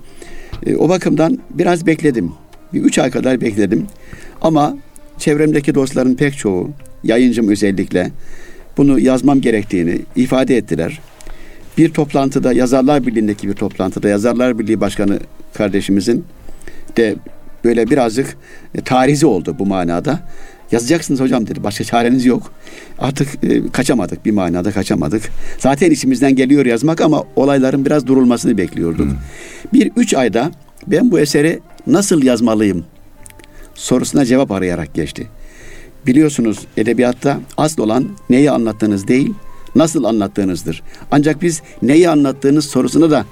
E, 0.65 0.75
o 0.75 0.89
bakımdan 0.89 1.39
biraz 1.49 1.85
bekledim. 1.85 2.31
Bir 2.73 2.81
üç 2.81 2.99
ay 2.99 3.11
kadar 3.11 3.41
bekledim. 3.41 3.85
Ama 4.41 4.77
çevremdeki 5.17 5.75
dostların 5.75 6.15
pek 6.15 6.37
çoğu, 6.37 6.69
yayıncım 7.03 7.49
özellikle, 7.49 8.11
bunu 8.77 8.99
yazmam 8.99 9.41
gerektiğini 9.41 9.99
ifade 10.15 10.57
ettiler. 10.57 10.99
Bir 11.77 11.89
toplantıda, 11.89 12.53
Yazarlar 12.53 13.07
Birliği'ndeki 13.07 13.47
bir 13.47 13.53
toplantıda, 13.53 14.09
Yazarlar 14.09 14.59
Birliği 14.59 14.81
Başkanı 14.81 15.19
kardeşimizin 15.53 16.25
de 16.97 17.15
böyle 17.63 17.89
birazcık 17.89 18.37
e, 18.75 18.81
tarizi 18.81 19.25
oldu 19.25 19.55
bu 19.59 19.65
manada. 19.65 20.19
Yazacaksınız 20.71 21.19
hocam 21.19 21.47
dedi. 21.47 21.63
Başka 21.63 21.83
çareniz 21.83 22.25
yok. 22.25 22.51
Artık 22.99 23.43
e, 23.43 23.71
kaçamadık 23.71 24.25
bir 24.25 24.31
manada 24.31 24.71
kaçamadık. 24.71 25.23
Zaten 25.59 25.91
içimizden 25.91 26.35
geliyor 26.35 26.65
yazmak 26.65 27.01
ama 27.01 27.23
olayların 27.35 27.85
biraz 27.85 28.07
durulmasını 28.07 28.57
bekliyorduk. 28.57 29.07
Bir 29.73 29.91
üç 29.95 30.13
ayda 30.13 30.51
ben 30.87 31.11
bu 31.11 31.19
eseri 31.19 31.59
nasıl 31.87 32.23
yazmalıyım 32.23 32.85
sorusuna 33.75 34.25
cevap 34.25 34.51
arayarak 34.51 34.93
geçti. 34.93 35.27
Biliyorsunuz 36.07 36.59
edebiyatta 36.77 37.39
asıl 37.57 37.83
olan 37.83 38.09
neyi 38.29 38.51
anlattığınız 38.51 39.07
değil, 39.07 39.33
nasıl 39.75 40.03
anlattığınızdır. 40.03 40.83
Ancak 41.11 41.41
biz 41.41 41.61
neyi 41.81 42.09
anlattığınız 42.09 42.65
sorusuna 42.65 43.11
da 43.11 43.25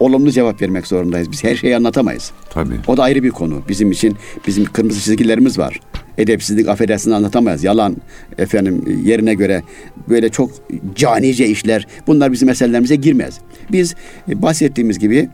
olumlu 0.00 0.30
cevap 0.30 0.62
vermek 0.62 0.86
zorundayız. 0.86 1.32
Biz 1.32 1.44
her 1.44 1.56
şeyi 1.56 1.76
anlatamayız. 1.76 2.32
Tabii. 2.50 2.74
O 2.86 2.96
da 2.96 3.02
ayrı 3.02 3.22
bir 3.22 3.30
konu. 3.30 3.62
Bizim 3.68 3.90
için 3.90 4.16
bizim 4.46 4.64
kırmızı 4.64 5.00
çizgilerimiz 5.00 5.58
var. 5.58 5.80
Edepsizlik, 6.18 6.68
affedersiniz 6.68 7.16
anlatamayız. 7.16 7.64
Yalan, 7.64 7.96
efendim 8.38 9.02
yerine 9.04 9.34
göre 9.34 9.62
böyle 10.08 10.28
çok 10.28 10.50
canice 10.94 11.46
işler. 11.46 11.86
Bunlar 12.06 12.32
bizim 12.32 12.48
meselelerimize 12.48 12.96
girmez. 12.96 13.38
Biz 13.72 13.94
bahsettiğimiz 14.28 14.98
gibi 14.98 15.28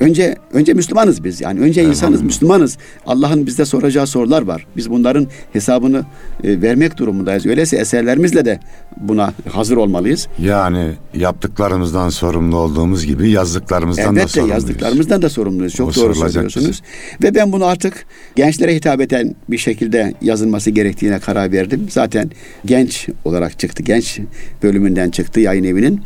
önce 0.00 0.36
önce 0.52 0.74
Müslümanız 0.74 1.24
biz. 1.24 1.40
Yani 1.40 1.60
önce 1.60 1.84
insanız. 1.84 2.22
Müslümanız. 2.22 2.78
Allah'ın 3.06 3.46
bizde 3.46 3.64
soracağı 3.64 4.06
sorular 4.06 4.42
var. 4.42 4.66
Biz 4.76 4.90
bunların 4.90 5.26
hesabını 5.52 6.04
e, 6.44 6.62
vermek 6.62 6.96
durumundayız. 6.96 7.46
Öyleyse 7.46 7.76
eserlerimizle 7.76 8.44
de 8.44 8.60
buna 9.00 9.32
hazır 9.48 9.76
olmalıyız. 9.76 10.28
Yani 10.38 10.92
yaptıklarımızdan 11.14 12.08
sorumlu 12.08 12.56
olduğumuz 12.56 13.06
gibi 13.06 13.30
yazdıklarımızdan 13.30 14.04
da 14.04 14.20
Elbette 14.20 14.28
sorumluyuz. 14.28 14.62
yazdıklarımızdan 14.62 15.22
da 15.22 15.28
sorumluyuz. 15.28 15.74
Çok 15.74 15.88
O 15.88 15.94
doğru 15.94 16.14
söylüyorsunuz. 16.14 16.82
Ve 17.22 17.34
ben 17.34 17.52
bunu 17.52 17.64
artık 17.64 18.06
gençlere 18.36 18.74
hitap 18.74 19.00
eden 19.00 19.34
bir 19.48 19.58
şekilde 19.58 20.14
yazılması 20.22 20.70
gerektiğine 20.70 21.18
karar 21.18 21.52
verdim. 21.52 21.86
Zaten 21.90 22.30
genç 22.64 23.08
olarak 23.24 23.58
çıktı. 23.58 23.82
Genç 23.82 24.20
bölümünden 24.62 25.10
çıktı 25.10 25.40
yayın 25.40 25.64
evinin. 25.64 26.00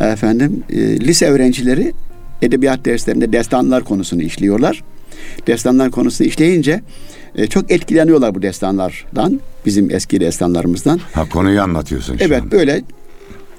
Efendim 0.00 0.62
e, 0.70 1.00
lise 1.00 1.26
öğrencileri 1.26 1.92
edebiyat 2.44 2.84
derslerinde 2.84 3.32
destanlar 3.32 3.84
konusunu 3.84 4.22
işliyorlar. 4.22 4.82
Destanlar 5.46 5.90
konusunu 5.90 6.26
işleyince 6.28 6.80
e, 7.34 7.46
çok 7.46 7.70
etkileniyorlar 7.70 8.34
bu 8.34 8.42
destanlardan. 8.42 9.40
Bizim 9.66 9.90
eski 9.90 10.20
destanlarımızdan. 10.20 11.00
Ha 11.12 11.28
konuyu 11.28 11.62
anlatıyorsun 11.62 12.16
Evet 12.20 12.42
an. 12.42 12.50
böyle 12.50 12.82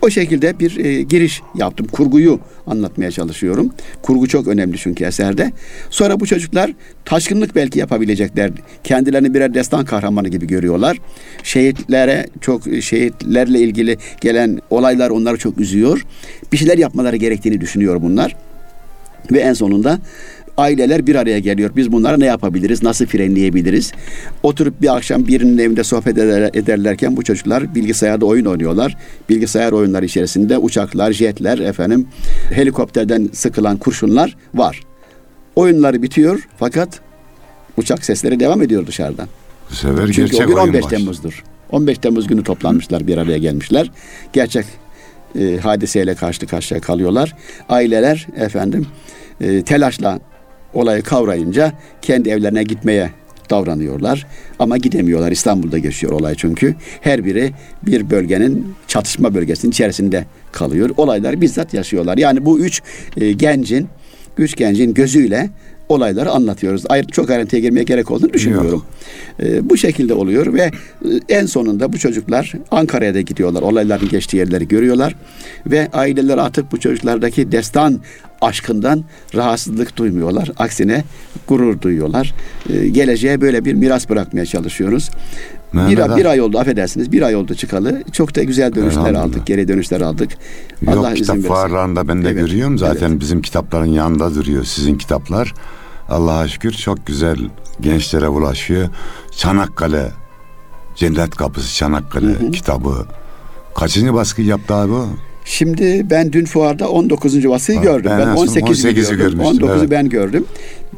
o 0.02 0.10
şekilde 0.10 0.60
bir 0.60 0.86
e, 0.86 1.02
giriş 1.02 1.42
yaptım. 1.56 1.88
Kurguyu 1.92 2.40
anlatmaya 2.68 3.12
çalışıyorum. 3.12 3.70
Kurgu 4.02 4.28
çok 4.28 4.48
önemli 4.48 4.78
çünkü 4.78 5.04
eserde. 5.04 5.52
Sonra 5.90 6.20
bu 6.20 6.26
çocuklar 6.26 6.72
taşkınlık 7.06 7.56
belki 7.56 7.80
yapabilecekler. 7.80 8.52
Kendilerini 8.84 9.34
birer 9.34 9.54
destan 9.54 9.86
kahramanı 9.86 10.28
gibi 10.28 10.48
görüyorlar. 10.48 10.98
Şehitlere 11.44 12.26
çok 12.42 12.68
e, 12.68 12.82
şehitlerle 12.82 13.60
ilgili 13.60 13.98
gelen 14.22 14.60
olaylar 14.70 15.10
onları 15.10 15.38
çok 15.38 15.58
üzüyor. 15.58 16.06
Bir 16.52 16.58
şeyler 16.58 16.78
yapmaları 16.78 17.16
gerektiğini 17.16 17.62
düşünüyor 17.62 18.02
bunlar. 18.02 18.36
Ve 19.32 19.40
en 19.40 19.54
sonunda 19.54 20.00
aileler 20.58 21.08
bir 21.08 21.16
araya 21.16 21.40
geliyor. 21.40 21.72
Biz 21.76 21.92
bunlara 21.92 22.18
ne 22.18 22.26
yapabiliriz? 22.26 22.84
Nasıl 22.84 23.06
frenleyebiliriz? 23.06 23.92
Oturup 24.44 24.82
bir 24.82 24.96
akşam 24.96 25.28
birinin 25.28 25.58
evinde 25.58 25.84
sohbet 25.84 26.18
eder- 26.18 26.50
ederlerken 26.54 27.18
bu 27.18 27.24
çocuklar 27.24 27.76
bilgisayarda 27.76 28.26
oyun 28.26 28.46
oynuyorlar. 28.46 28.98
Bilgisayar 29.30 29.72
oyunları 29.72 30.06
içerisinde 30.06 30.58
uçaklar, 30.58 31.12
jetler, 31.12 31.58
efendim 31.58 32.08
helikopterden 32.54 33.30
sıkılan 33.34 33.78
kurşunlar 33.78 34.38
var. 34.54 34.82
Oyunları 35.56 36.02
bitiyor 36.04 36.48
fakat 36.58 37.00
uçak 37.78 38.06
sesleri 38.06 38.40
devam 38.40 38.62
ediyor 38.62 38.88
dışarıdan. 38.88 39.28
Bu 39.72 39.76
sefer 39.76 40.06
Çünkü 40.06 40.22
gerçek 40.22 40.42
o 40.42 40.48
gün 40.48 40.54
oyun 40.56 40.68
15 40.68 40.84
başlıyor. 40.84 41.00
Temmuz'dur. 41.02 41.44
15 41.72 41.98
Temmuz 41.98 42.28
günü 42.28 42.44
toplanmışlar, 42.44 43.08
bir 43.08 43.18
araya 43.18 43.38
gelmişler. 43.38 43.92
Gerçek 44.34 44.66
e, 45.40 45.58
hadiseyle 45.58 46.16
karşı 46.16 46.48
karşıya 46.48 46.82
kalıyorlar. 46.82 47.36
Aileler 47.70 48.28
efendim 48.38 48.88
e, 49.42 49.62
telaşla 49.62 50.20
olayı 50.74 51.04
kavrayınca 51.04 51.74
kendi 52.02 52.30
evlerine 52.30 52.64
gitmeye 52.64 53.10
davranıyorlar. 53.50 54.28
Ama 54.60 54.78
gidemiyorlar. 54.78 55.32
İstanbul'da 55.32 55.78
geçiyor 55.78 56.14
olay 56.14 56.36
çünkü. 56.36 56.76
Her 57.02 57.26
biri 57.26 57.52
bir 57.86 58.10
bölgenin 58.10 58.76
çatışma 58.88 59.34
bölgesinin 59.34 59.72
içerisinde 59.72 60.26
kalıyor. 60.52 60.90
Olayları 60.98 61.42
bizzat 61.42 61.74
yaşıyorlar. 61.74 62.18
Yani 62.18 62.46
bu 62.46 62.60
üç 62.60 62.82
e, 63.18 63.32
gencin, 63.32 63.88
üç 64.38 64.56
gencin 64.56 64.94
gözüyle 64.94 65.50
olayları 65.90 66.32
anlatıyoruz. 66.32 66.84
Ayrı, 66.90 67.08
çok 67.08 67.30
ayrıntıya 67.30 67.62
girmeye 67.62 67.84
gerek 67.84 68.12
olduğunu 68.12 68.34
düşünmüyorum. 68.34 68.86
E, 69.44 69.70
bu 69.70 69.78
şekilde 69.78 70.14
oluyor 70.14 70.54
ve 70.54 70.62
e, 70.62 70.72
en 71.30 71.46
sonunda 71.46 71.94
bu 71.94 71.98
çocuklar 71.98 72.54
Ankara'ya 72.72 73.14
da 73.14 73.22
gidiyorlar. 73.22 73.62
Olayların 73.62 74.10
geçtiği 74.10 74.38
yerleri 74.38 74.68
görüyorlar 74.68 75.16
ve 75.68 75.90
aileler 75.94 76.38
artık 76.38 76.72
bu 76.72 76.80
çocuklardaki 76.80 77.52
destan 77.52 78.00
aşkından 78.42 79.04
rahatsızlık 79.36 79.98
duymuyorlar. 79.98 80.52
Aksine 80.58 81.04
gurur 81.48 81.82
duyuyorlar. 81.82 82.34
Ee, 82.70 82.88
geleceğe 82.88 83.42
böyle 83.42 83.66
bir 83.66 83.74
miras 83.74 84.10
bırakmaya 84.10 84.46
çalışıyoruz. 84.46 85.10
Mehmet 85.76 86.10
Bir, 86.10 86.16
bir 86.16 86.26
ay 86.26 86.42
oldu 86.42 86.60
affedersiniz. 86.60 87.12
Bir 87.12 87.22
ay 87.22 87.36
oldu 87.36 87.56
çıkalı. 87.56 88.04
Çok 88.12 88.36
da 88.36 88.44
güzel 88.44 88.76
dönüşler 88.76 89.14
aldık. 89.14 89.46
Geri 89.46 89.68
dönüşler 89.68 90.02
aldık. 90.02 90.32
Yok 90.82 91.16
kitap 91.16 91.36
verirse. 91.36 91.48
fuarlarında 91.48 92.08
ben 92.08 92.24
de 92.24 92.30
Evet, 92.30 92.42
görüyorum. 92.42 92.78
Zaten 92.78 93.10
evet. 93.10 93.20
bizim 93.20 93.42
kitapların 93.42 93.86
yanında 93.86 94.36
duruyor 94.36 94.64
sizin 94.64 94.98
kitaplar. 94.98 95.54
Allah'a 96.10 96.48
şükür 96.48 96.72
çok 96.72 97.06
güzel 97.08 97.38
gençlere 97.82 98.28
ulaşıyor. 98.28 98.90
Çanakkale, 99.32 100.12
Cennet 100.96 101.36
Kapısı 101.36 101.76
Çanakkale 101.76 102.52
kitabı. 102.52 103.06
Kaçıncı 103.76 104.14
baskı 104.14 104.42
yaptı 104.42 104.74
abi 104.74 104.94
o? 104.94 105.08
Şimdi 105.46 106.06
ben 106.10 106.34
dün 106.34 106.46
fuarda 106.46 106.90
19. 106.90 107.50
baskıyı 107.50 107.78
Ha, 107.78 107.84
gördüm. 107.84 108.12
ben 108.12 108.20
Ben, 108.20 108.28
en 108.28 108.36
son 108.36 108.48
18'i 108.48 108.60
18'i 108.62 108.94
gördüm. 108.94 109.18
görmüştüm, 109.18 109.68
19'u 109.68 109.80
evet. 109.80 109.92
ben 109.92 110.10
gördüm. 110.10 110.46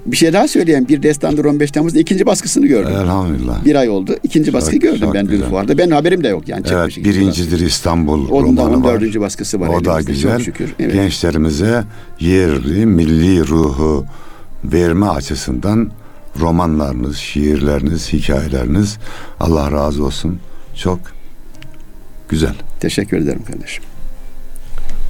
Bir 0.06 0.18
şey 0.18 0.34
daha 0.34 0.48
söyleyeyim. 0.48 0.86
Bir 0.90 1.04
Destandır 1.04 1.46
15 1.46 1.72
Temmuz'da 1.72 2.00
ikinci 2.00 2.26
baskısını 2.26 2.68
gördüm. 2.68 2.96
Elhamdülillah. 2.96 3.66
Bir 3.66 3.76
ay 3.76 3.90
oldu. 3.90 4.16
İkinci 4.24 4.54
baskıyı 4.54 4.82
gördüm 4.82 5.00
çok 5.00 5.14
ben 5.14 5.26
dün 5.26 5.32
güzel. 5.32 5.50
fuarda. 5.50 5.78
Ben 5.78 5.92
haberim 5.92 6.24
de 6.24 6.28
yok 6.28 6.48
yani. 6.48 6.66
Evet 6.72 6.98
birincidir 6.98 7.60
İstanbul. 7.60 8.30
Onun 8.30 8.58
da 8.58 8.62
romanı 8.66 8.84
var. 8.84 8.96
14. 8.96 9.20
baskısı 9.20 9.60
var. 9.60 9.68
O 9.68 9.86
da 9.86 10.02
güzel. 10.02 10.32
Çok 10.32 10.42
şükür. 10.42 10.74
Evet. 10.80 10.94
Gençlerimize 10.94 11.84
yerli, 12.20 12.86
milli 12.86 13.48
ruhu 13.48 14.06
verme 14.64 15.06
açısından 15.06 15.92
romanlarınız, 16.40 17.18
şiirleriniz, 17.18 18.14
hikayeleriniz 18.14 18.98
Allah 19.40 19.72
razı 19.72 20.06
olsun. 20.06 20.40
Çok 20.76 21.00
güzel. 22.30 22.54
Teşekkür 22.80 23.18
ederim 23.18 23.42
kardeşim. 23.52 23.84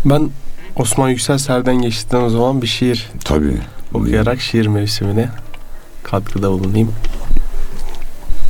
Ben 0.09 0.29
Osman 0.75 1.09
Yüksel 1.09 1.37
Serden 1.37 1.81
geçtikten 1.81 2.21
o 2.21 2.29
zaman 2.29 2.61
bir 2.61 2.67
şiir 2.67 3.09
Tabii. 3.23 3.57
okuyarak 3.93 4.41
şiir 4.41 4.67
mevsimine 4.67 5.29
katkıda 6.03 6.51
bulunayım. 6.51 6.93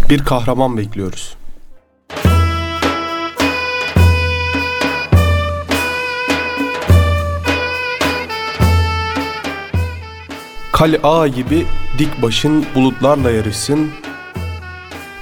Bir 0.10 0.26
kahraman 0.26 0.78
bekliyoruz. 0.78 1.38
Kale 10.72 11.00
ağa 11.04 11.28
gibi 11.28 11.66
dik 11.98 12.22
başın 12.22 12.66
bulutlarla 12.76 13.32
yarışsın. 13.32 13.92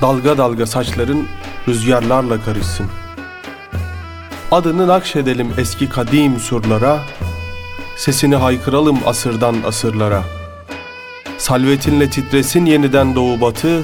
Dalga 0.02 0.38
dalga 0.38 0.66
saçların 0.66 1.28
rüzgarlarla 1.68 2.42
karışsın. 2.42 2.88
Adını 4.56 4.88
nakşedelim 4.88 5.54
eski 5.58 5.90
kadim 5.90 6.40
surlara. 6.40 7.00
Sesini 7.98 8.36
haykıralım 8.36 9.00
asırdan 9.06 9.56
asırlara. 9.68 10.24
Salvetinle 11.38 12.10
titresin 12.10 12.66
yeniden 12.66 13.16
doğu 13.16 13.42
batı 13.42 13.84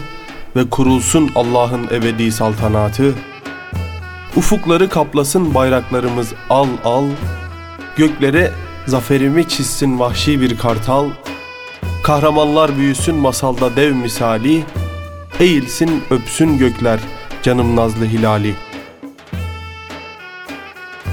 ve 0.56 0.70
kurulsun 0.70 1.32
Allah'ın 1.36 1.88
ebedi 1.92 2.32
saltanatı. 2.32 3.14
Ufukları 4.36 4.90
kaplasın 4.90 5.54
bayraklarımız 5.54 6.34
al 6.50 6.68
al. 6.84 7.06
Göklere 7.98 8.52
zaferimi 8.86 9.48
çizsin 9.48 10.00
vahşi 10.00 10.42
bir 10.42 10.58
kartal. 10.58 11.10
Kahramanlar 12.04 12.78
büyüsün 12.78 13.16
masalda 13.16 13.76
dev 13.76 13.94
misali. 13.94 14.64
Eğilsin 15.40 16.04
öpsün 16.10 16.58
gökler 16.58 17.00
canım 17.44 17.76
nazlı 17.76 18.06
hilali. 18.06 18.71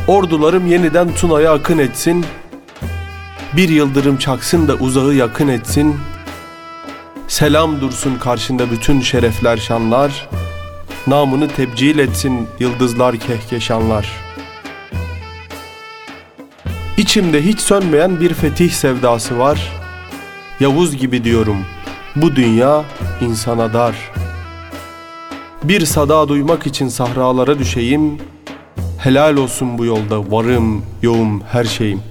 Ordularım 0.08 0.66
yeniden 0.66 1.14
Tuna'ya 1.14 1.52
akın 1.52 1.78
etsin. 1.78 2.26
Bir 3.56 3.68
yıldırım 3.68 4.16
çaksın 4.16 4.68
da 4.68 4.74
uzağı 4.74 5.14
yakın 5.14 5.48
etsin. 5.48 5.96
Selam 7.28 7.80
dursun 7.80 8.18
karşında 8.18 8.70
bütün 8.70 9.00
şerefler 9.00 9.56
şanlar. 9.56 10.28
Namını 11.06 11.48
tebcil 11.48 11.98
etsin 11.98 12.48
yıldızlar 12.58 13.16
kehkeşanlar. 13.16 14.12
İçimde 16.96 17.44
hiç 17.44 17.60
sönmeyen 17.60 18.20
bir 18.20 18.34
fetih 18.34 18.70
sevdası 18.70 19.38
var. 19.38 19.72
Yavuz 20.60 20.96
gibi 20.96 21.24
diyorum. 21.24 21.64
Bu 22.16 22.36
dünya 22.36 22.84
insana 23.20 23.72
dar. 23.72 23.94
Bir 25.62 25.86
sada 25.86 26.28
duymak 26.28 26.66
için 26.66 26.88
sahralara 26.88 27.58
düşeyim. 27.58 28.18
Helal 28.98 29.36
olsun 29.36 29.78
bu 29.78 29.84
yolda 29.84 30.30
varım, 30.30 30.82
yoğum, 31.02 31.42
her 31.42 31.64
şeyim. 31.64 32.02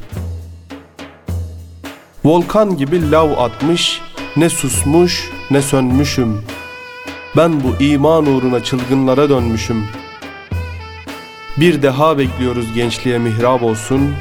Volkan 2.26 2.78
gibi 2.78 3.12
lav 3.12 3.32
atmış, 3.38 4.02
ne 4.38 4.50
susmuş 4.50 5.30
ne 5.52 5.62
sönmüşüm. 5.62 6.42
Ben 7.38 7.64
bu 7.64 7.84
iman 7.84 8.26
uğruna 8.26 8.64
çılgınlara 8.64 9.30
dönmüşüm. 9.30 9.86
Bir 11.58 11.82
deha 11.82 12.18
bekliyoruz 12.18 12.74
gençliğe 12.74 13.18
mihrap 13.18 13.64
olsun. 13.64 14.16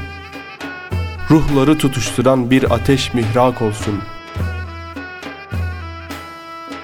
Ruhları 1.31 1.79
tutuşturan 1.79 2.51
bir 2.51 2.75
ateş 2.75 3.15
mihrak 3.15 3.63
olsun. 3.63 3.95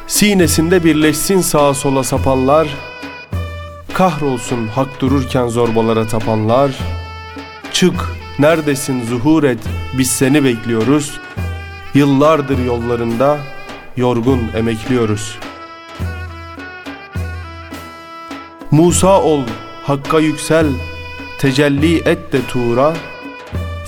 Sinesinde 0.06 0.84
birleşsin 0.84 1.40
sağa 1.40 1.74
sola 1.74 2.04
sapanlar. 2.04 2.68
Kahrolsun 3.94 4.66
hak 4.66 5.00
dururken 5.00 5.48
zorbalara 5.48 6.06
tapanlar. 6.06 6.70
Çık, 7.72 7.94
neredesin 8.38 9.04
zuhur 9.04 9.44
et, 9.44 9.58
biz 9.98 10.10
seni 10.10 10.44
bekliyoruz. 10.44 11.20
Yıllardır 11.94 12.64
yollarında 12.64 13.38
yorgun 13.96 14.50
emekliyoruz. 14.56 15.38
Musa 18.70 19.22
ol, 19.22 19.42
hakka 19.84 20.20
yüksel, 20.20 20.66
tecelli 21.38 21.96
et 21.96 22.32
de 22.32 22.46
tuğra. 22.48 22.94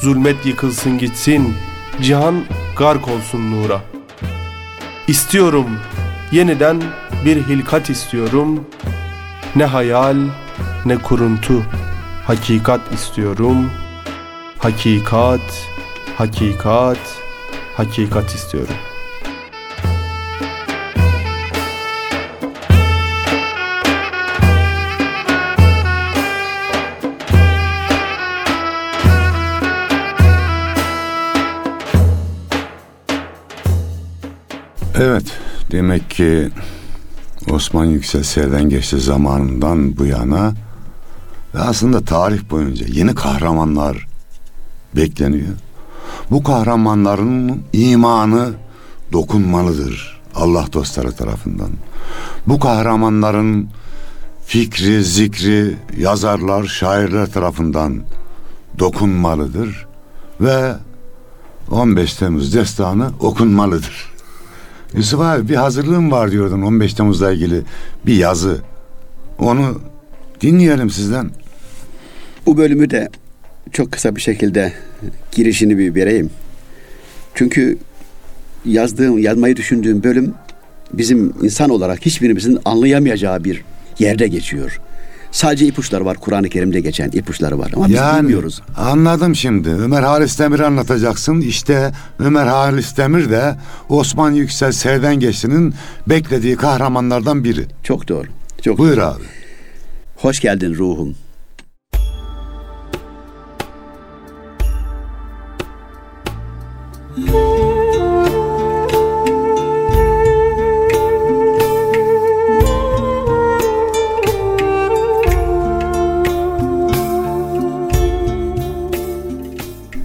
Zulmet 0.00 0.46
yıkılsın 0.46 0.98
gitsin, 0.98 1.54
cihan 2.02 2.44
gark 2.76 3.08
olsun 3.08 3.50
nura. 3.50 3.80
İstiyorum, 5.08 5.66
yeniden 6.32 6.82
bir 7.24 7.36
hilkat 7.36 7.90
istiyorum. 7.90 8.64
Ne 9.56 9.64
hayal 9.64 10.16
ne 10.84 10.96
kuruntu. 10.96 11.62
Hakikat 12.26 12.92
istiyorum. 12.92 13.70
Hakikat 14.58 15.68
Hakikat 16.16 16.98
Hakikat 17.76 18.34
istiyorum. 18.34 18.74
Evet, 35.00 35.38
demek 35.72 36.10
ki 36.10 36.50
Osman 37.50 37.84
Yüksel 37.84 38.22
Serden 38.22 38.68
geçti 38.68 39.00
zamanından 39.00 39.96
bu 39.96 40.06
yana 40.06 40.54
ve 41.54 41.60
aslında 41.60 42.00
tarih 42.00 42.50
boyunca 42.50 42.86
yeni 42.86 43.14
kahramanlar 43.14 44.06
bekleniyor. 44.96 45.54
Bu 46.30 46.42
kahramanların 46.42 47.62
imanı 47.72 48.52
dokunmalıdır 49.12 50.20
Allah 50.34 50.66
dostları 50.72 51.12
tarafından. 51.12 51.70
Bu 52.46 52.58
kahramanların 52.58 53.68
fikri, 54.46 55.04
zikri 55.04 55.76
yazarlar, 55.98 56.64
şairler 56.64 57.32
tarafından 57.32 58.02
dokunmalıdır 58.78 59.86
ve 60.40 60.74
15 61.70 62.14
Temmuz 62.14 62.54
destanı 62.54 63.10
okunmalıdır. 63.20 64.13
Yusuf 64.96 65.20
abi 65.20 65.48
bir 65.48 65.54
hazırlığım 65.54 66.10
var 66.10 66.30
diyordun 66.30 66.62
15 66.62 66.94
Temmuz'la 66.94 67.32
ilgili 67.32 67.62
bir 68.06 68.14
yazı. 68.14 68.58
Onu 69.38 69.80
dinleyelim 70.40 70.90
sizden. 70.90 71.30
Bu 72.46 72.56
bölümü 72.56 72.90
de 72.90 73.08
çok 73.72 73.92
kısa 73.92 74.16
bir 74.16 74.20
şekilde 74.20 74.72
girişini 75.32 75.78
bir 75.78 75.94
vereyim. 75.94 76.30
Çünkü 77.34 77.78
yazdığım, 78.64 79.18
yazmayı 79.18 79.56
düşündüğüm 79.56 80.02
bölüm 80.02 80.34
bizim 80.92 81.34
insan 81.42 81.70
olarak 81.70 82.06
hiçbirimizin 82.06 82.58
anlayamayacağı 82.64 83.44
bir 83.44 83.64
yerde 83.98 84.28
geçiyor. 84.28 84.80
Sadece 85.34 85.66
ipuçları 85.66 86.04
var. 86.04 86.16
Kur'an-ı 86.16 86.48
Kerim'de 86.48 86.80
geçen 86.80 87.08
ipuçları 87.08 87.58
var 87.58 87.70
ama 87.76 87.88
biz 87.88 87.94
bilmiyoruz. 87.94 88.62
Anladım 88.76 89.34
şimdi. 89.34 89.68
Ömer 89.68 90.02
Halis 90.02 90.38
Demir'i 90.38 90.64
anlatacaksın. 90.64 91.40
İşte 91.40 91.92
Ömer 92.18 92.46
Halis 92.46 92.96
Demir 92.96 93.30
de 93.30 93.56
Osman 93.88 94.30
Yüksel 94.32 94.72
Serden 94.72 95.20
Geçti'nin 95.20 95.74
beklediği 96.06 96.56
kahramanlardan 96.56 97.44
biri. 97.44 97.66
Çok 97.82 98.08
doğru. 98.08 98.26
Çok 98.62 98.78
Buyur 98.78 98.98
abi. 98.98 99.22
Hoş 100.16 100.40
geldin 100.40 100.74
ruhum. 100.74 101.14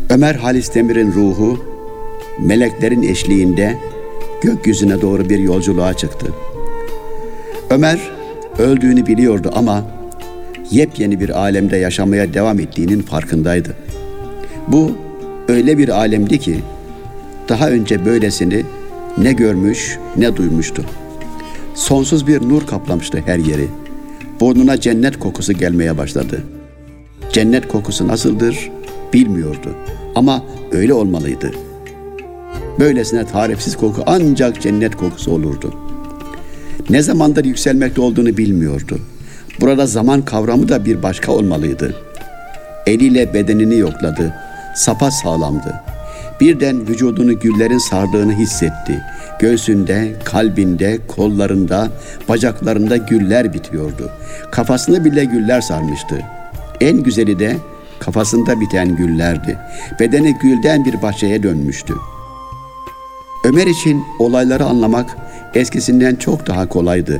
Ömer 0.09 0.35
Halis 0.35 0.75
Demir'in 0.75 1.11
ruhu 1.11 1.65
meleklerin 2.39 3.03
eşliğinde 3.03 3.77
gökyüzüne 4.41 5.01
doğru 5.01 5.29
bir 5.29 5.39
yolculuğa 5.39 5.93
çıktı. 5.93 6.33
Ömer 7.69 7.99
öldüğünü 8.59 9.07
biliyordu 9.07 9.51
ama 9.55 9.83
yepyeni 10.71 11.19
bir 11.19 11.29
alemde 11.39 11.77
yaşamaya 11.77 12.33
devam 12.33 12.59
ettiğinin 12.59 13.01
farkındaydı. 13.01 13.75
Bu 14.67 14.91
öyle 15.47 15.77
bir 15.77 15.89
alemdi 15.89 16.39
ki 16.39 16.59
daha 17.49 17.69
önce 17.69 18.05
böylesini 18.05 18.63
ne 19.17 19.33
görmüş 19.33 19.97
ne 20.17 20.35
duymuştu. 20.35 20.85
Sonsuz 21.75 22.27
bir 22.27 22.49
nur 22.49 22.67
kaplamıştı 22.67 23.23
her 23.25 23.37
yeri. 23.37 23.67
Burnuna 24.39 24.79
cennet 24.79 25.19
kokusu 25.19 25.53
gelmeye 25.53 25.97
başladı. 25.97 26.43
Cennet 27.33 27.67
kokusu 27.67 28.07
nasıldır 28.07 28.71
bilmiyordu 29.13 29.75
ama 30.15 30.43
öyle 30.71 30.93
olmalıydı. 30.93 31.51
Böylesine 32.79 33.25
tarifsiz 33.25 33.77
koku 33.77 34.03
ancak 34.05 34.61
cennet 34.61 34.95
kokusu 34.95 35.31
olurdu. 35.31 35.73
Ne 36.89 37.01
zamandır 37.01 37.45
yükselmekte 37.45 38.01
olduğunu 38.01 38.37
bilmiyordu. 38.37 38.99
Burada 39.61 39.85
zaman 39.85 40.21
kavramı 40.21 40.69
da 40.69 40.85
bir 40.85 41.03
başka 41.03 41.31
olmalıydı. 41.31 41.95
Eliyle 42.87 43.33
bedenini 43.33 43.77
yokladı. 43.77 44.33
Sapa 44.75 45.11
sağlamdı. 45.11 45.73
Birden 46.41 46.87
vücudunu 46.87 47.39
güllerin 47.39 47.77
sardığını 47.77 48.33
hissetti. 48.33 49.03
Göğsünde, 49.39 50.13
kalbinde, 50.23 50.99
kollarında, 51.07 51.89
bacaklarında 52.29 52.97
güller 52.97 53.53
bitiyordu. 53.53 54.09
Kafasını 54.51 55.05
bile 55.05 55.25
güller 55.25 55.61
sarmıştı. 55.61 56.21
En 56.81 57.03
güzeli 57.03 57.39
de 57.39 57.55
kafasında 58.09 58.59
biten 58.59 58.95
güllerdi. 58.95 59.57
Bedeni 59.99 60.37
gülden 60.41 60.85
bir 60.85 61.01
bahçeye 61.01 61.43
dönmüştü. 61.43 61.93
Ömer 63.43 63.67
için 63.67 64.03
olayları 64.19 64.65
anlamak 64.65 65.17
eskisinden 65.53 66.15
çok 66.15 66.47
daha 66.47 66.69
kolaydı. 66.69 67.19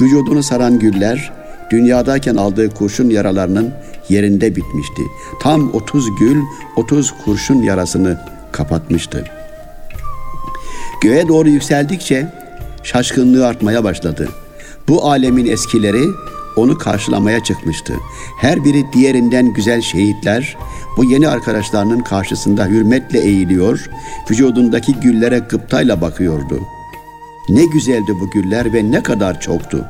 Vücudunu 0.00 0.42
saran 0.42 0.78
güller, 0.78 1.32
dünyadayken 1.70 2.36
aldığı 2.36 2.74
kurşun 2.74 3.10
yaralarının 3.10 3.74
yerinde 4.08 4.56
bitmişti. 4.56 5.02
Tam 5.40 5.74
30 5.74 6.06
gül, 6.18 6.42
30 6.76 7.14
kurşun 7.24 7.62
yarasını 7.62 8.20
kapatmıştı. 8.52 9.24
Göğe 11.00 11.28
doğru 11.28 11.48
yükseldikçe 11.48 12.32
şaşkınlığı 12.82 13.46
artmaya 13.46 13.84
başladı. 13.84 14.28
Bu 14.88 15.10
alemin 15.10 15.46
eskileri 15.46 16.04
onu 16.56 16.78
karşılamaya 16.78 17.44
çıkmıştı. 17.44 17.94
Her 18.40 18.64
biri 18.64 18.92
diğerinden 18.92 19.52
güzel 19.52 19.80
şehitler 19.80 20.56
bu 20.96 21.04
yeni 21.04 21.28
arkadaşlarının 21.28 22.00
karşısında 22.00 22.66
hürmetle 22.66 23.20
eğiliyor, 23.20 23.90
vücudundaki 24.30 24.94
güllere 24.94 25.38
gıptayla 25.38 26.00
bakıyordu. 26.00 26.60
Ne 27.48 27.64
güzeldi 27.64 28.12
bu 28.20 28.30
güller 28.30 28.72
ve 28.72 28.90
ne 28.90 29.02
kadar 29.02 29.40
çoktu. 29.40 29.84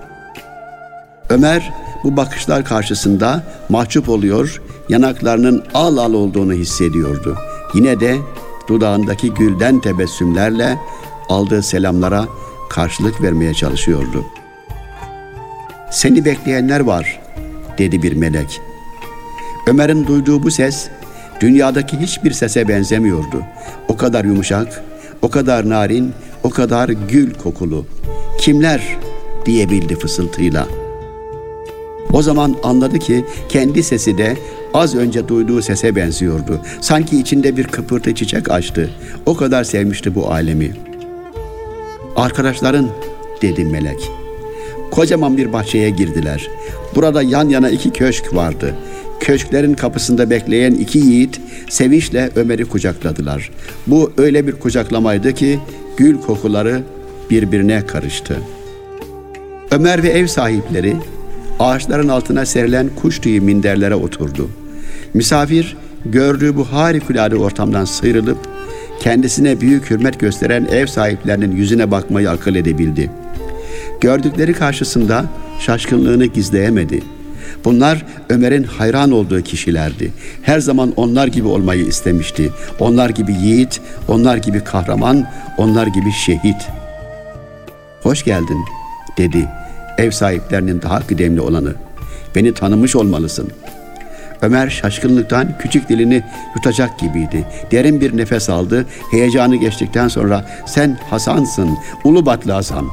Ömer 1.30 1.72
bu 2.04 2.16
bakışlar 2.16 2.64
karşısında 2.64 3.42
mahcup 3.68 4.08
oluyor, 4.08 4.62
yanaklarının 4.88 5.64
al 5.74 5.96
al 5.96 6.12
olduğunu 6.12 6.52
hissediyordu. 6.52 7.36
Yine 7.74 8.00
de 8.00 8.16
dudağındaki 8.68 9.34
gülden 9.34 9.80
tebessümlerle 9.80 10.78
aldığı 11.28 11.62
selamlara 11.62 12.28
karşılık 12.70 13.22
vermeye 13.22 13.54
çalışıyordu. 13.54 14.24
Seni 15.90 16.24
bekleyenler 16.24 16.80
var, 16.80 17.20
dedi 17.78 18.02
bir 18.02 18.12
melek. 18.12 18.60
Ömer'in 19.66 20.06
duyduğu 20.06 20.42
bu 20.42 20.50
ses 20.50 20.88
dünyadaki 21.40 21.98
hiçbir 21.98 22.30
sese 22.30 22.68
benzemiyordu. 22.68 23.42
O 23.88 23.96
kadar 23.96 24.24
yumuşak, 24.24 24.82
o 25.22 25.28
kadar 25.28 25.68
narin, 25.68 26.12
o 26.42 26.50
kadar 26.50 26.88
gül 26.88 27.34
kokulu. 27.34 27.86
Kimler 28.40 28.96
diyebildi 29.46 29.98
fısıltıyla. 29.98 30.66
O 32.12 32.22
zaman 32.22 32.56
anladı 32.62 32.98
ki 32.98 33.24
kendi 33.48 33.82
sesi 33.82 34.18
de 34.18 34.36
az 34.74 34.94
önce 34.94 35.28
duyduğu 35.28 35.62
sese 35.62 35.96
benziyordu. 35.96 36.60
Sanki 36.80 37.20
içinde 37.20 37.56
bir 37.56 37.66
kıpırtı 37.66 38.14
çiçek 38.14 38.50
açtı. 38.50 38.90
O 39.26 39.36
kadar 39.36 39.64
sevmişti 39.64 40.14
bu 40.14 40.30
alemi. 40.30 40.72
Arkadaşların 42.16 42.88
dedi 43.42 43.64
melek. 43.64 44.10
Kocaman 44.96 45.36
bir 45.36 45.52
bahçeye 45.52 45.90
girdiler. 45.90 46.50
Burada 46.94 47.22
yan 47.22 47.48
yana 47.48 47.70
iki 47.70 47.90
köşk 47.90 48.34
vardı. 48.34 48.74
Köşklerin 49.20 49.74
kapısında 49.74 50.30
bekleyen 50.30 50.74
iki 50.74 50.98
yiğit 50.98 51.40
sevinçle 51.68 52.30
Ömer'i 52.36 52.64
kucakladılar. 52.64 53.50
Bu 53.86 54.12
öyle 54.16 54.46
bir 54.46 54.52
kucaklamaydı 54.52 55.32
ki 55.34 55.60
gül 55.96 56.16
kokuları 56.20 56.82
birbirine 57.30 57.86
karıştı. 57.86 58.36
Ömer 59.70 60.02
ve 60.02 60.08
ev 60.08 60.26
sahipleri 60.26 60.96
ağaçların 61.58 62.08
altına 62.08 62.46
serilen 62.46 62.88
kuş 62.96 63.18
tüyü 63.18 63.40
minderlere 63.40 63.94
oturdu. 63.94 64.48
Misafir 65.14 65.76
gördüğü 66.04 66.56
bu 66.56 66.64
harikulade 66.64 67.36
ortamdan 67.36 67.84
sıyrılıp 67.84 68.38
kendisine 69.00 69.60
büyük 69.60 69.90
hürmet 69.90 70.20
gösteren 70.20 70.64
ev 70.64 70.86
sahiplerinin 70.86 71.56
yüzüne 71.56 71.90
bakmayı 71.90 72.30
akıl 72.30 72.54
edebildi. 72.54 73.10
Gördükleri 74.00 74.52
karşısında 74.52 75.24
şaşkınlığını 75.60 76.26
gizleyemedi. 76.26 77.02
Bunlar 77.64 78.06
Ömer'in 78.28 78.64
hayran 78.64 79.10
olduğu 79.10 79.42
kişilerdi. 79.42 80.12
Her 80.42 80.60
zaman 80.60 80.92
onlar 80.96 81.26
gibi 81.26 81.48
olmayı 81.48 81.86
istemişti. 81.86 82.50
Onlar 82.80 83.10
gibi 83.10 83.32
yiğit, 83.32 83.80
onlar 84.08 84.36
gibi 84.36 84.60
kahraman, 84.60 85.26
onlar 85.58 85.86
gibi 85.86 86.12
şehit. 86.12 86.68
Hoş 88.02 88.24
geldin 88.24 88.64
dedi 89.18 89.48
ev 89.98 90.10
sahiplerinin 90.10 90.82
daha 90.82 91.06
kıdemli 91.06 91.40
olanı. 91.40 91.74
Beni 92.34 92.54
tanımış 92.54 92.96
olmalısın. 92.96 93.50
Ömer 94.42 94.70
şaşkınlıktan 94.70 95.58
küçük 95.58 95.88
dilini 95.88 96.22
yutacak 96.56 96.98
gibiydi. 96.98 97.44
Derin 97.70 98.00
bir 98.00 98.16
nefes 98.16 98.50
aldı. 98.50 98.86
Heyecanı 99.10 99.56
geçtikten 99.56 100.08
sonra 100.08 100.44
sen 100.66 100.98
Hasan'sın, 101.10 101.78
Ulubatlı 102.04 102.52
Hasan. 102.52 102.86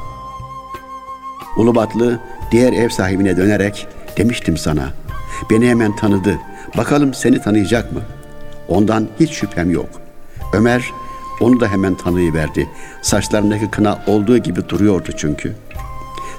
Ulubatlı 1.58 2.20
diğer 2.52 2.74
ev 2.74 2.90
sahibine 2.90 3.38
dönerek 3.38 3.88
demiştim 4.18 4.58
sana. 4.58 4.90
Beni 5.50 5.70
hemen 5.70 5.96
tanıdı. 5.96 6.40
Bakalım 6.78 7.14
seni 7.14 7.42
tanıyacak 7.42 7.94
mı? 7.94 8.02
Ondan 8.68 9.08
hiç 9.20 9.32
şüphem 9.32 9.72
yok. 9.72 9.90
Ömer 10.54 10.92
onu 11.42 11.60
da 11.60 11.68
hemen 11.68 11.96
tanıyıverdi. 11.96 12.70
Saçlarındaki 13.02 13.72
kına 13.72 14.00
olduğu 14.08 14.38
gibi 14.38 14.70
duruyordu 14.70 15.10
çünkü. 15.18 15.56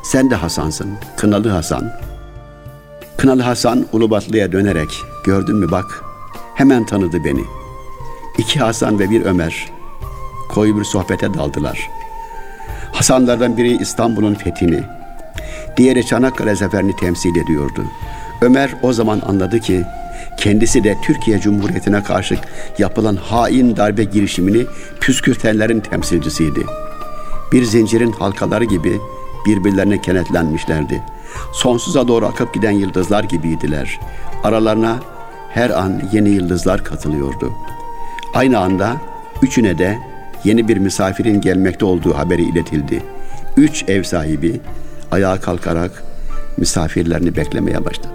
Sen 0.03 0.31
de 0.31 0.35
Hasan'sın, 0.35 0.91
Kınalı 1.17 1.49
Hasan. 1.49 1.93
Kınalı 3.17 3.43
Hasan 3.43 3.87
Ulubatlı'ya 3.93 4.53
dönerek, 4.53 4.89
gördün 5.25 5.57
mü 5.57 5.71
bak, 5.71 6.05
hemen 6.55 6.87
tanıdı 6.87 7.25
beni. 7.25 7.45
İki 8.39 8.61
Hasan 8.61 8.99
ve 8.99 9.11
bir 9.11 9.25
Ömer, 9.25 9.73
koyu 10.49 10.79
bir 10.79 10.85
sohbete 10.85 11.35
daldılar. 11.35 11.91
Hasanlardan 12.93 13.57
biri 13.57 13.77
İstanbul'un 13.77 14.35
fethini, 14.35 14.83
diğeri 15.77 16.07
Çanakkale 16.07 16.57
zaferini 16.57 16.97
temsil 16.97 17.37
ediyordu. 17.37 17.85
Ömer 18.41 18.75
o 18.83 18.93
zaman 18.93 19.23
anladı 19.27 19.61
ki, 19.61 19.85
kendisi 20.39 20.85
de 20.85 20.97
Türkiye 21.03 21.41
Cumhuriyeti'ne 21.41 22.03
karşı 22.03 22.39
yapılan 22.79 23.17
hain 23.17 23.77
darbe 23.77 24.05
girişimini 24.05 24.67
püskürtenlerin 25.01 25.81
temsilcisiydi. 25.81 26.61
Bir 27.53 27.65
zincirin 27.65 28.13
halkaları 28.13 28.65
gibi 28.65 29.01
birbirlerine 29.47 30.01
kenetlenmişlerdi. 30.01 31.03
Sonsuza 31.53 32.09
doğru 32.09 32.27
akıp 32.27 32.55
giden 32.55 32.71
yıldızlar 32.71 33.25
gibiydiler. 33.25 34.01
Aralarına 34.45 34.99
her 35.51 35.71
an 35.71 36.03
yeni 36.13 36.29
yıldızlar 36.29 36.85
katılıyordu. 36.85 37.53
Aynı 38.35 38.59
anda 38.59 38.97
üçüne 39.43 39.79
de 39.79 39.99
yeni 40.45 40.69
bir 40.69 40.77
misafirin 40.77 41.41
gelmekte 41.41 41.85
olduğu 41.85 42.15
haberi 42.15 42.43
iletildi. 42.43 43.03
Üç 43.57 43.85
ev 43.89 44.03
sahibi 44.03 44.61
ayağa 45.15 45.41
kalkarak 45.41 46.05
misafirlerini 46.57 47.37
beklemeye 47.37 47.85
başladı. 47.85 48.09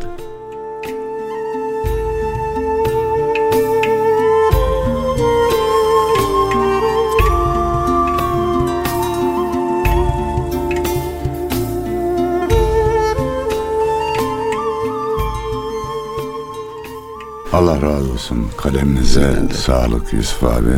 Allah 17.54 17.82
razı 17.82 18.12
olsun. 18.12 18.48
Kaleminize 18.58 19.34
sağlık 19.54 20.14
Yusuf 20.14 20.44
abi. 20.44 20.76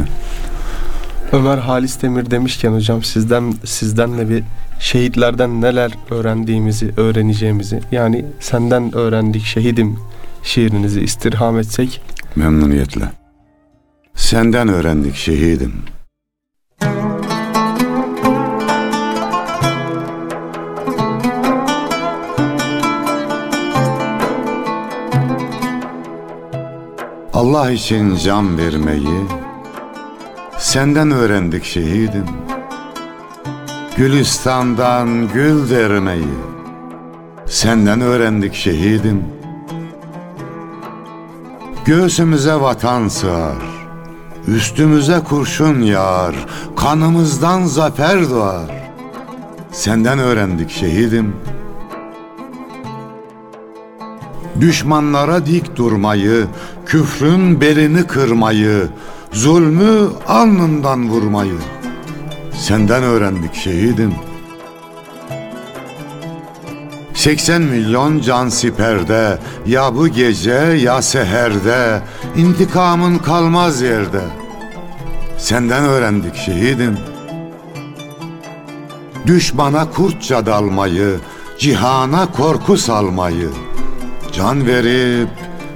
Ömer 1.32 1.58
Halis 1.58 2.02
Demir 2.02 2.32
demişken 2.32 2.74
hocam 2.74 3.04
sizden 3.04 3.54
sizden 3.66 4.18
de 4.18 4.30
bir 4.30 4.44
şehitlerden 4.82 5.62
neler 5.62 5.92
öğrendiğimizi, 6.10 6.94
öğreneceğimizi 6.98 7.82
yani 7.92 8.26
senden 8.40 8.96
öğrendik 8.96 9.46
şehidim 9.46 10.00
şiirinizi 10.44 11.02
istirham 11.02 11.60
etsek 11.60 12.02
Memnuniyetle. 12.36 13.12
Senden 14.16 14.68
öğrendik 14.68 15.16
şehidim. 15.16 15.74
Allah 27.34 27.72
için 27.72 28.16
can 28.16 28.58
vermeyi 28.58 29.28
senden 30.58 31.12
öğrendik 31.12 31.64
şehidim. 31.64 32.26
Gülistan'dan 34.02 35.28
gül 35.34 35.70
dermeyi 35.70 36.34
senden 37.46 38.02
öğrendik 38.02 38.54
şehidim. 38.54 39.26
Göğsümüze 41.86 42.56
vatan 42.56 43.08
sığar, 43.08 43.58
üstümüze 44.48 45.20
kurşun 45.20 45.82
yağar, 45.82 46.36
kanımızdan 46.76 47.66
zafer 47.66 48.30
doğar. 48.30 48.92
Senden 49.72 50.20
öğrendik 50.20 50.72
şehidim. 50.72 51.36
Düşmanlara 54.62 55.46
dik 55.46 55.76
durmayı, 55.76 56.46
küfrün 56.86 57.62
belini 57.62 58.08
kırmayı, 58.08 58.88
zulmü 59.32 60.10
alnından 60.28 61.10
vurmayı. 61.10 61.58
Senden 62.62 63.04
öğrendik 63.04 63.56
şehidim. 63.56 64.14
80 67.14 67.62
milyon 67.62 68.20
can 68.20 68.50
siperde, 68.50 69.40
ya 69.66 69.96
bu 69.96 70.08
gece 70.08 70.52
ya 70.82 71.02
seherde, 71.02 72.02
intikamın 72.36 73.18
kalmaz 73.18 73.82
yerde. 73.82 74.22
Senden 75.38 75.84
öğrendik 75.84 76.36
şehidim. 76.36 76.98
Düşmana 79.28 79.90
kurtça 79.90 80.46
dalmayı, 80.46 81.20
cihana 81.60 82.32
korku 82.32 82.78
salmayı, 82.78 83.50
can 84.32 84.68
verip 84.68 85.30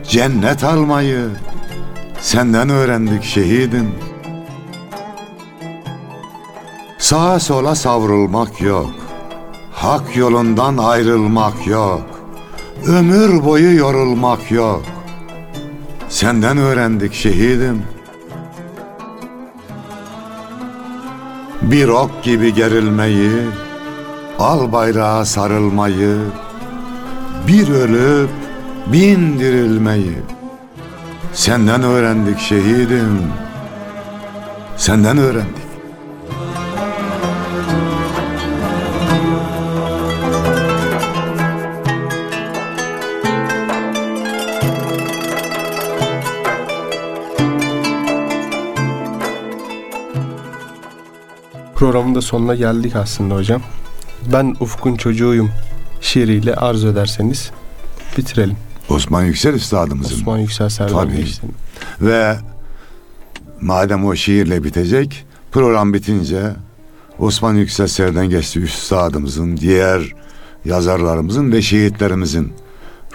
cennet 0.09 0.63
almayı, 0.63 1.29
senden 2.19 2.69
öğrendik 2.69 3.23
şehidim. 3.23 4.04
Sağa 7.05 7.39
sola 7.39 7.75
savrulmak 7.75 8.61
yok. 8.61 8.91
Hak 9.73 10.17
yolundan 10.17 10.77
ayrılmak 10.77 11.67
yok. 11.67 12.01
Ömür 12.87 13.45
boyu 13.45 13.77
yorulmak 13.77 14.51
yok. 14.51 14.81
Senden 16.09 16.57
öğrendik 16.57 17.13
şehidim. 17.13 17.83
Bir 21.61 21.87
ok 21.87 22.23
gibi 22.23 22.53
gerilmeyi, 22.53 23.31
al 24.39 24.71
bayrağa 24.71 25.25
sarılmayı, 25.25 26.17
bir 27.47 27.69
ölüp 27.69 28.29
bin 28.87 29.39
dirilmeyi. 29.39 30.17
Senden 31.33 31.83
öğrendik 31.83 32.39
şehidim. 32.39 33.21
Senden 34.77 35.17
öğrendik. 35.17 35.64
Programın 51.85 52.15
da 52.15 52.21
sonuna 52.21 52.55
geldik 52.55 52.95
aslında 52.95 53.35
hocam. 53.35 53.61
Ben 54.33 54.55
Ufkun 54.59 54.95
çocuğuyum 54.95 55.51
şiiriyle 56.01 56.55
arzu 56.55 56.87
ederseniz 56.87 57.51
bitirelim. 58.17 58.57
Osman 58.89 59.23
Yüksel 59.23 59.53
Üstadımızın. 59.53 60.15
Osman 60.15 60.37
Yüksel. 60.37 60.69
Gençliği'nin. 60.69 61.55
Ve 62.01 62.37
madem 63.61 64.05
o 64.05 64.15
şiirle 64.15 64.63
bitecek, 64.63 65.25
program 65.51 65.93
bitince 65.93 66.53
Osman 67.19 67.53
Yüksel 67.53 67.87
Serden 67.87 68.29
geçti 68.29 68.59
üstadımızın, 68.59 69.57
diğer 69.57 70.13
yazarlarımızın 70.65 71.51
ve 71.51 71.61
şehitlerimizin 71.61 72.53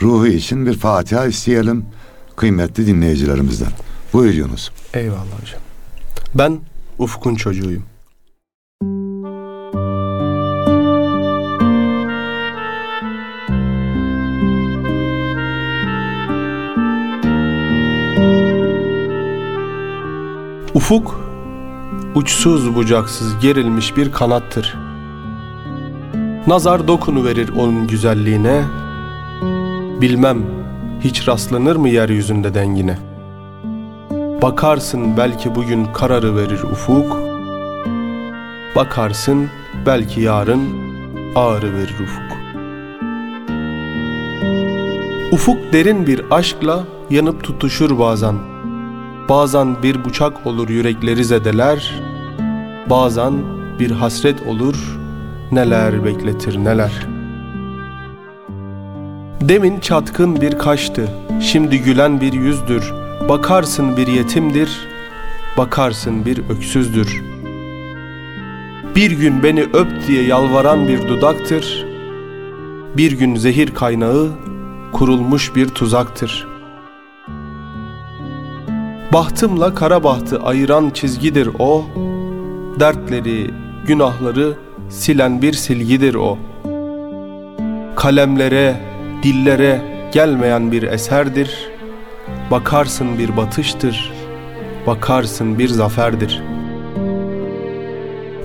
ruhu 0.02 0.26
için 0.26 0.66
bir 0.66 0.78
Fatiha 0.78 1.26
isteyelim 1.26 1.84
kıymetli 2.36 2.86
dinleyicilerimizden. 2.86 3.72
Buyur 4.12 4.34
Yunus. 4.34 4.70
Eyvallah 4.94 5.40
hocam. 5.42 5.60
Ben 6.34 6.60
Ufkun 6.98 7.34
çocuğuyum. 7.34 7.89
Ufuk 20.90 21.20
uçsuz 22.14 22.74
bucaksız 22.74 23.38
gerilmiş 23.38 23.96
bir 23.96 24.12
kanattır. 24.12 24.76
Nazar 26.46 26.88
dokunu 26.88 27.24
verir 27.24 27.50
onun 27.58 27.86
güzelliğine. 27.86 28.62
Bilmem 30.00 30.42
hiç 31.00 31.28
rastlanır 31.28 31.76
mı 31.76 31.88
yeryüzünde 31.88 32.54
dengine? 32.54 32.98
Bakarsın 34.42 35.16
belki 35.16 35.54
bugün 35.54 35.84
kararı 35.84 36.36
verir 36.36 36.62
ufuk. 36.62 37.20
Bakarsın 38.76 39.48
belki 39.86 40.20
yarın 40.20 40.62
ağrı 41.36 41.74
verir 41.74 41.94
ufuk. 42.02 42.38
Ufuk 45.32 45.72
derin 45.72 46.06
bir 46.06 46.22
aşkla 46.30 46.84
yanıp 47.10 47.44
tutuşur 47.44 47.98
bazen. 47.98 48.49
Bazen 49.30 49.82
bir 49.82 50.04
bıçak 50.04 50.46
olur 50.46 50.68
yürekleri 50.68 51.24
zedeler. 51.24 52.02
Bazen 52.90 53.32
bir 53.78 53.90
hasret 53.90 54.46
olur 54.46 54.98
neler 55.52 56.04
bekletir 56.04 56.58
neler. 56.64 57.06
Demin 59.40 59.80
çatkın 59.80 60.40
bir 60.40 60.58
kaştı, 60.58 61.08
şimdi 61.42 61.78
gülen 61.82 62.20
bir 62.20 62.32
yüzdür. 62.32 62.92
Bakarsın 63.28 63.96
bir 63.96 64.06
yetimdir, 64.06 64.88
bakarsın 65.58 66.26
bir 66.26 66.38
öksüzdür. 66.48 67.22
Bir 68.96 69.10
gün 69.10 69.42
beni 69.42 69.62
öp 69.62 70.06
diye 70.08 70.22
yalvaran 70.22 70.88
bir 70.88 71.08
dudaktır. 71.08 71.86
Bir 72.96 73.12
gün 73.12 73.34
zehir 73.34 73.74
kaynağı 73.74 74.28
kurulmuş 74.92 75.54
bir 75.56 75.68
tuzaktır. 75.68 76.49
Bahtımla 79.12 79.74
kara 79.74 80.04
bahtı 80.04 80.42
ayıran 80.42 80.90
çizgidir 80.90 81.48
o. 81.58 81.84
Dertleri, 82.80 83.50
günahları 83.86 84.54
silen 84.90 85.42
bir 85.42 85.52
silgidir 85.52 86.14
o. 86.14 86.38
Kalemlere, 87.96 88.76
dillere 89.22 89.80
gelmeyen 90.12 90.72
bir 90.72 90.82
eserdir. 90.82 91.70
Bakarsın 92.50 93.18
bir 93.18 93.36
batıştır, 93.36 94.12
bakarsın 94.86 95.58
bir 95.58 95.68
zaferdir. 95.68 96.42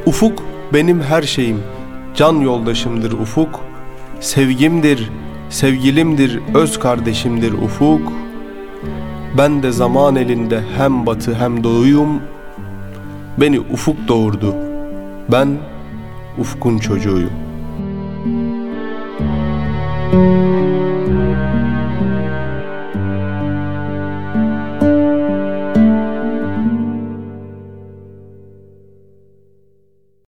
Ufuk 0.05 0.43
benim 0.73 1.01
her 1.01 1.23
şeyim, 1.23 1.63
can 2.15 2.33
yoldaşımdır 2.33 3.11
ufuk. 3.11 3.59
Sevgimdir, 4.19 5.09
sevgilimdir, 5.49 6.39
öz 6.53 6.79
kardeşimdir 6.79 7.53
ufuk. 7.53 8.24
Ben 9.37 9.63
de 9.63 9.71
zaman 9.71 10.15
elinde 10.15 10.61
hem 10.77 11.05
batı 11.05 11.35
hem 11.35 11.63
doğuyum. 11.63 12.21
Beni 13.37 13.59
ufuk 13.59 14.07
doğurdu. 14.07 14.55
Ben 15.31 15.57
ufkun 16.39 16.77
çocuğuyum. 16.77 17.31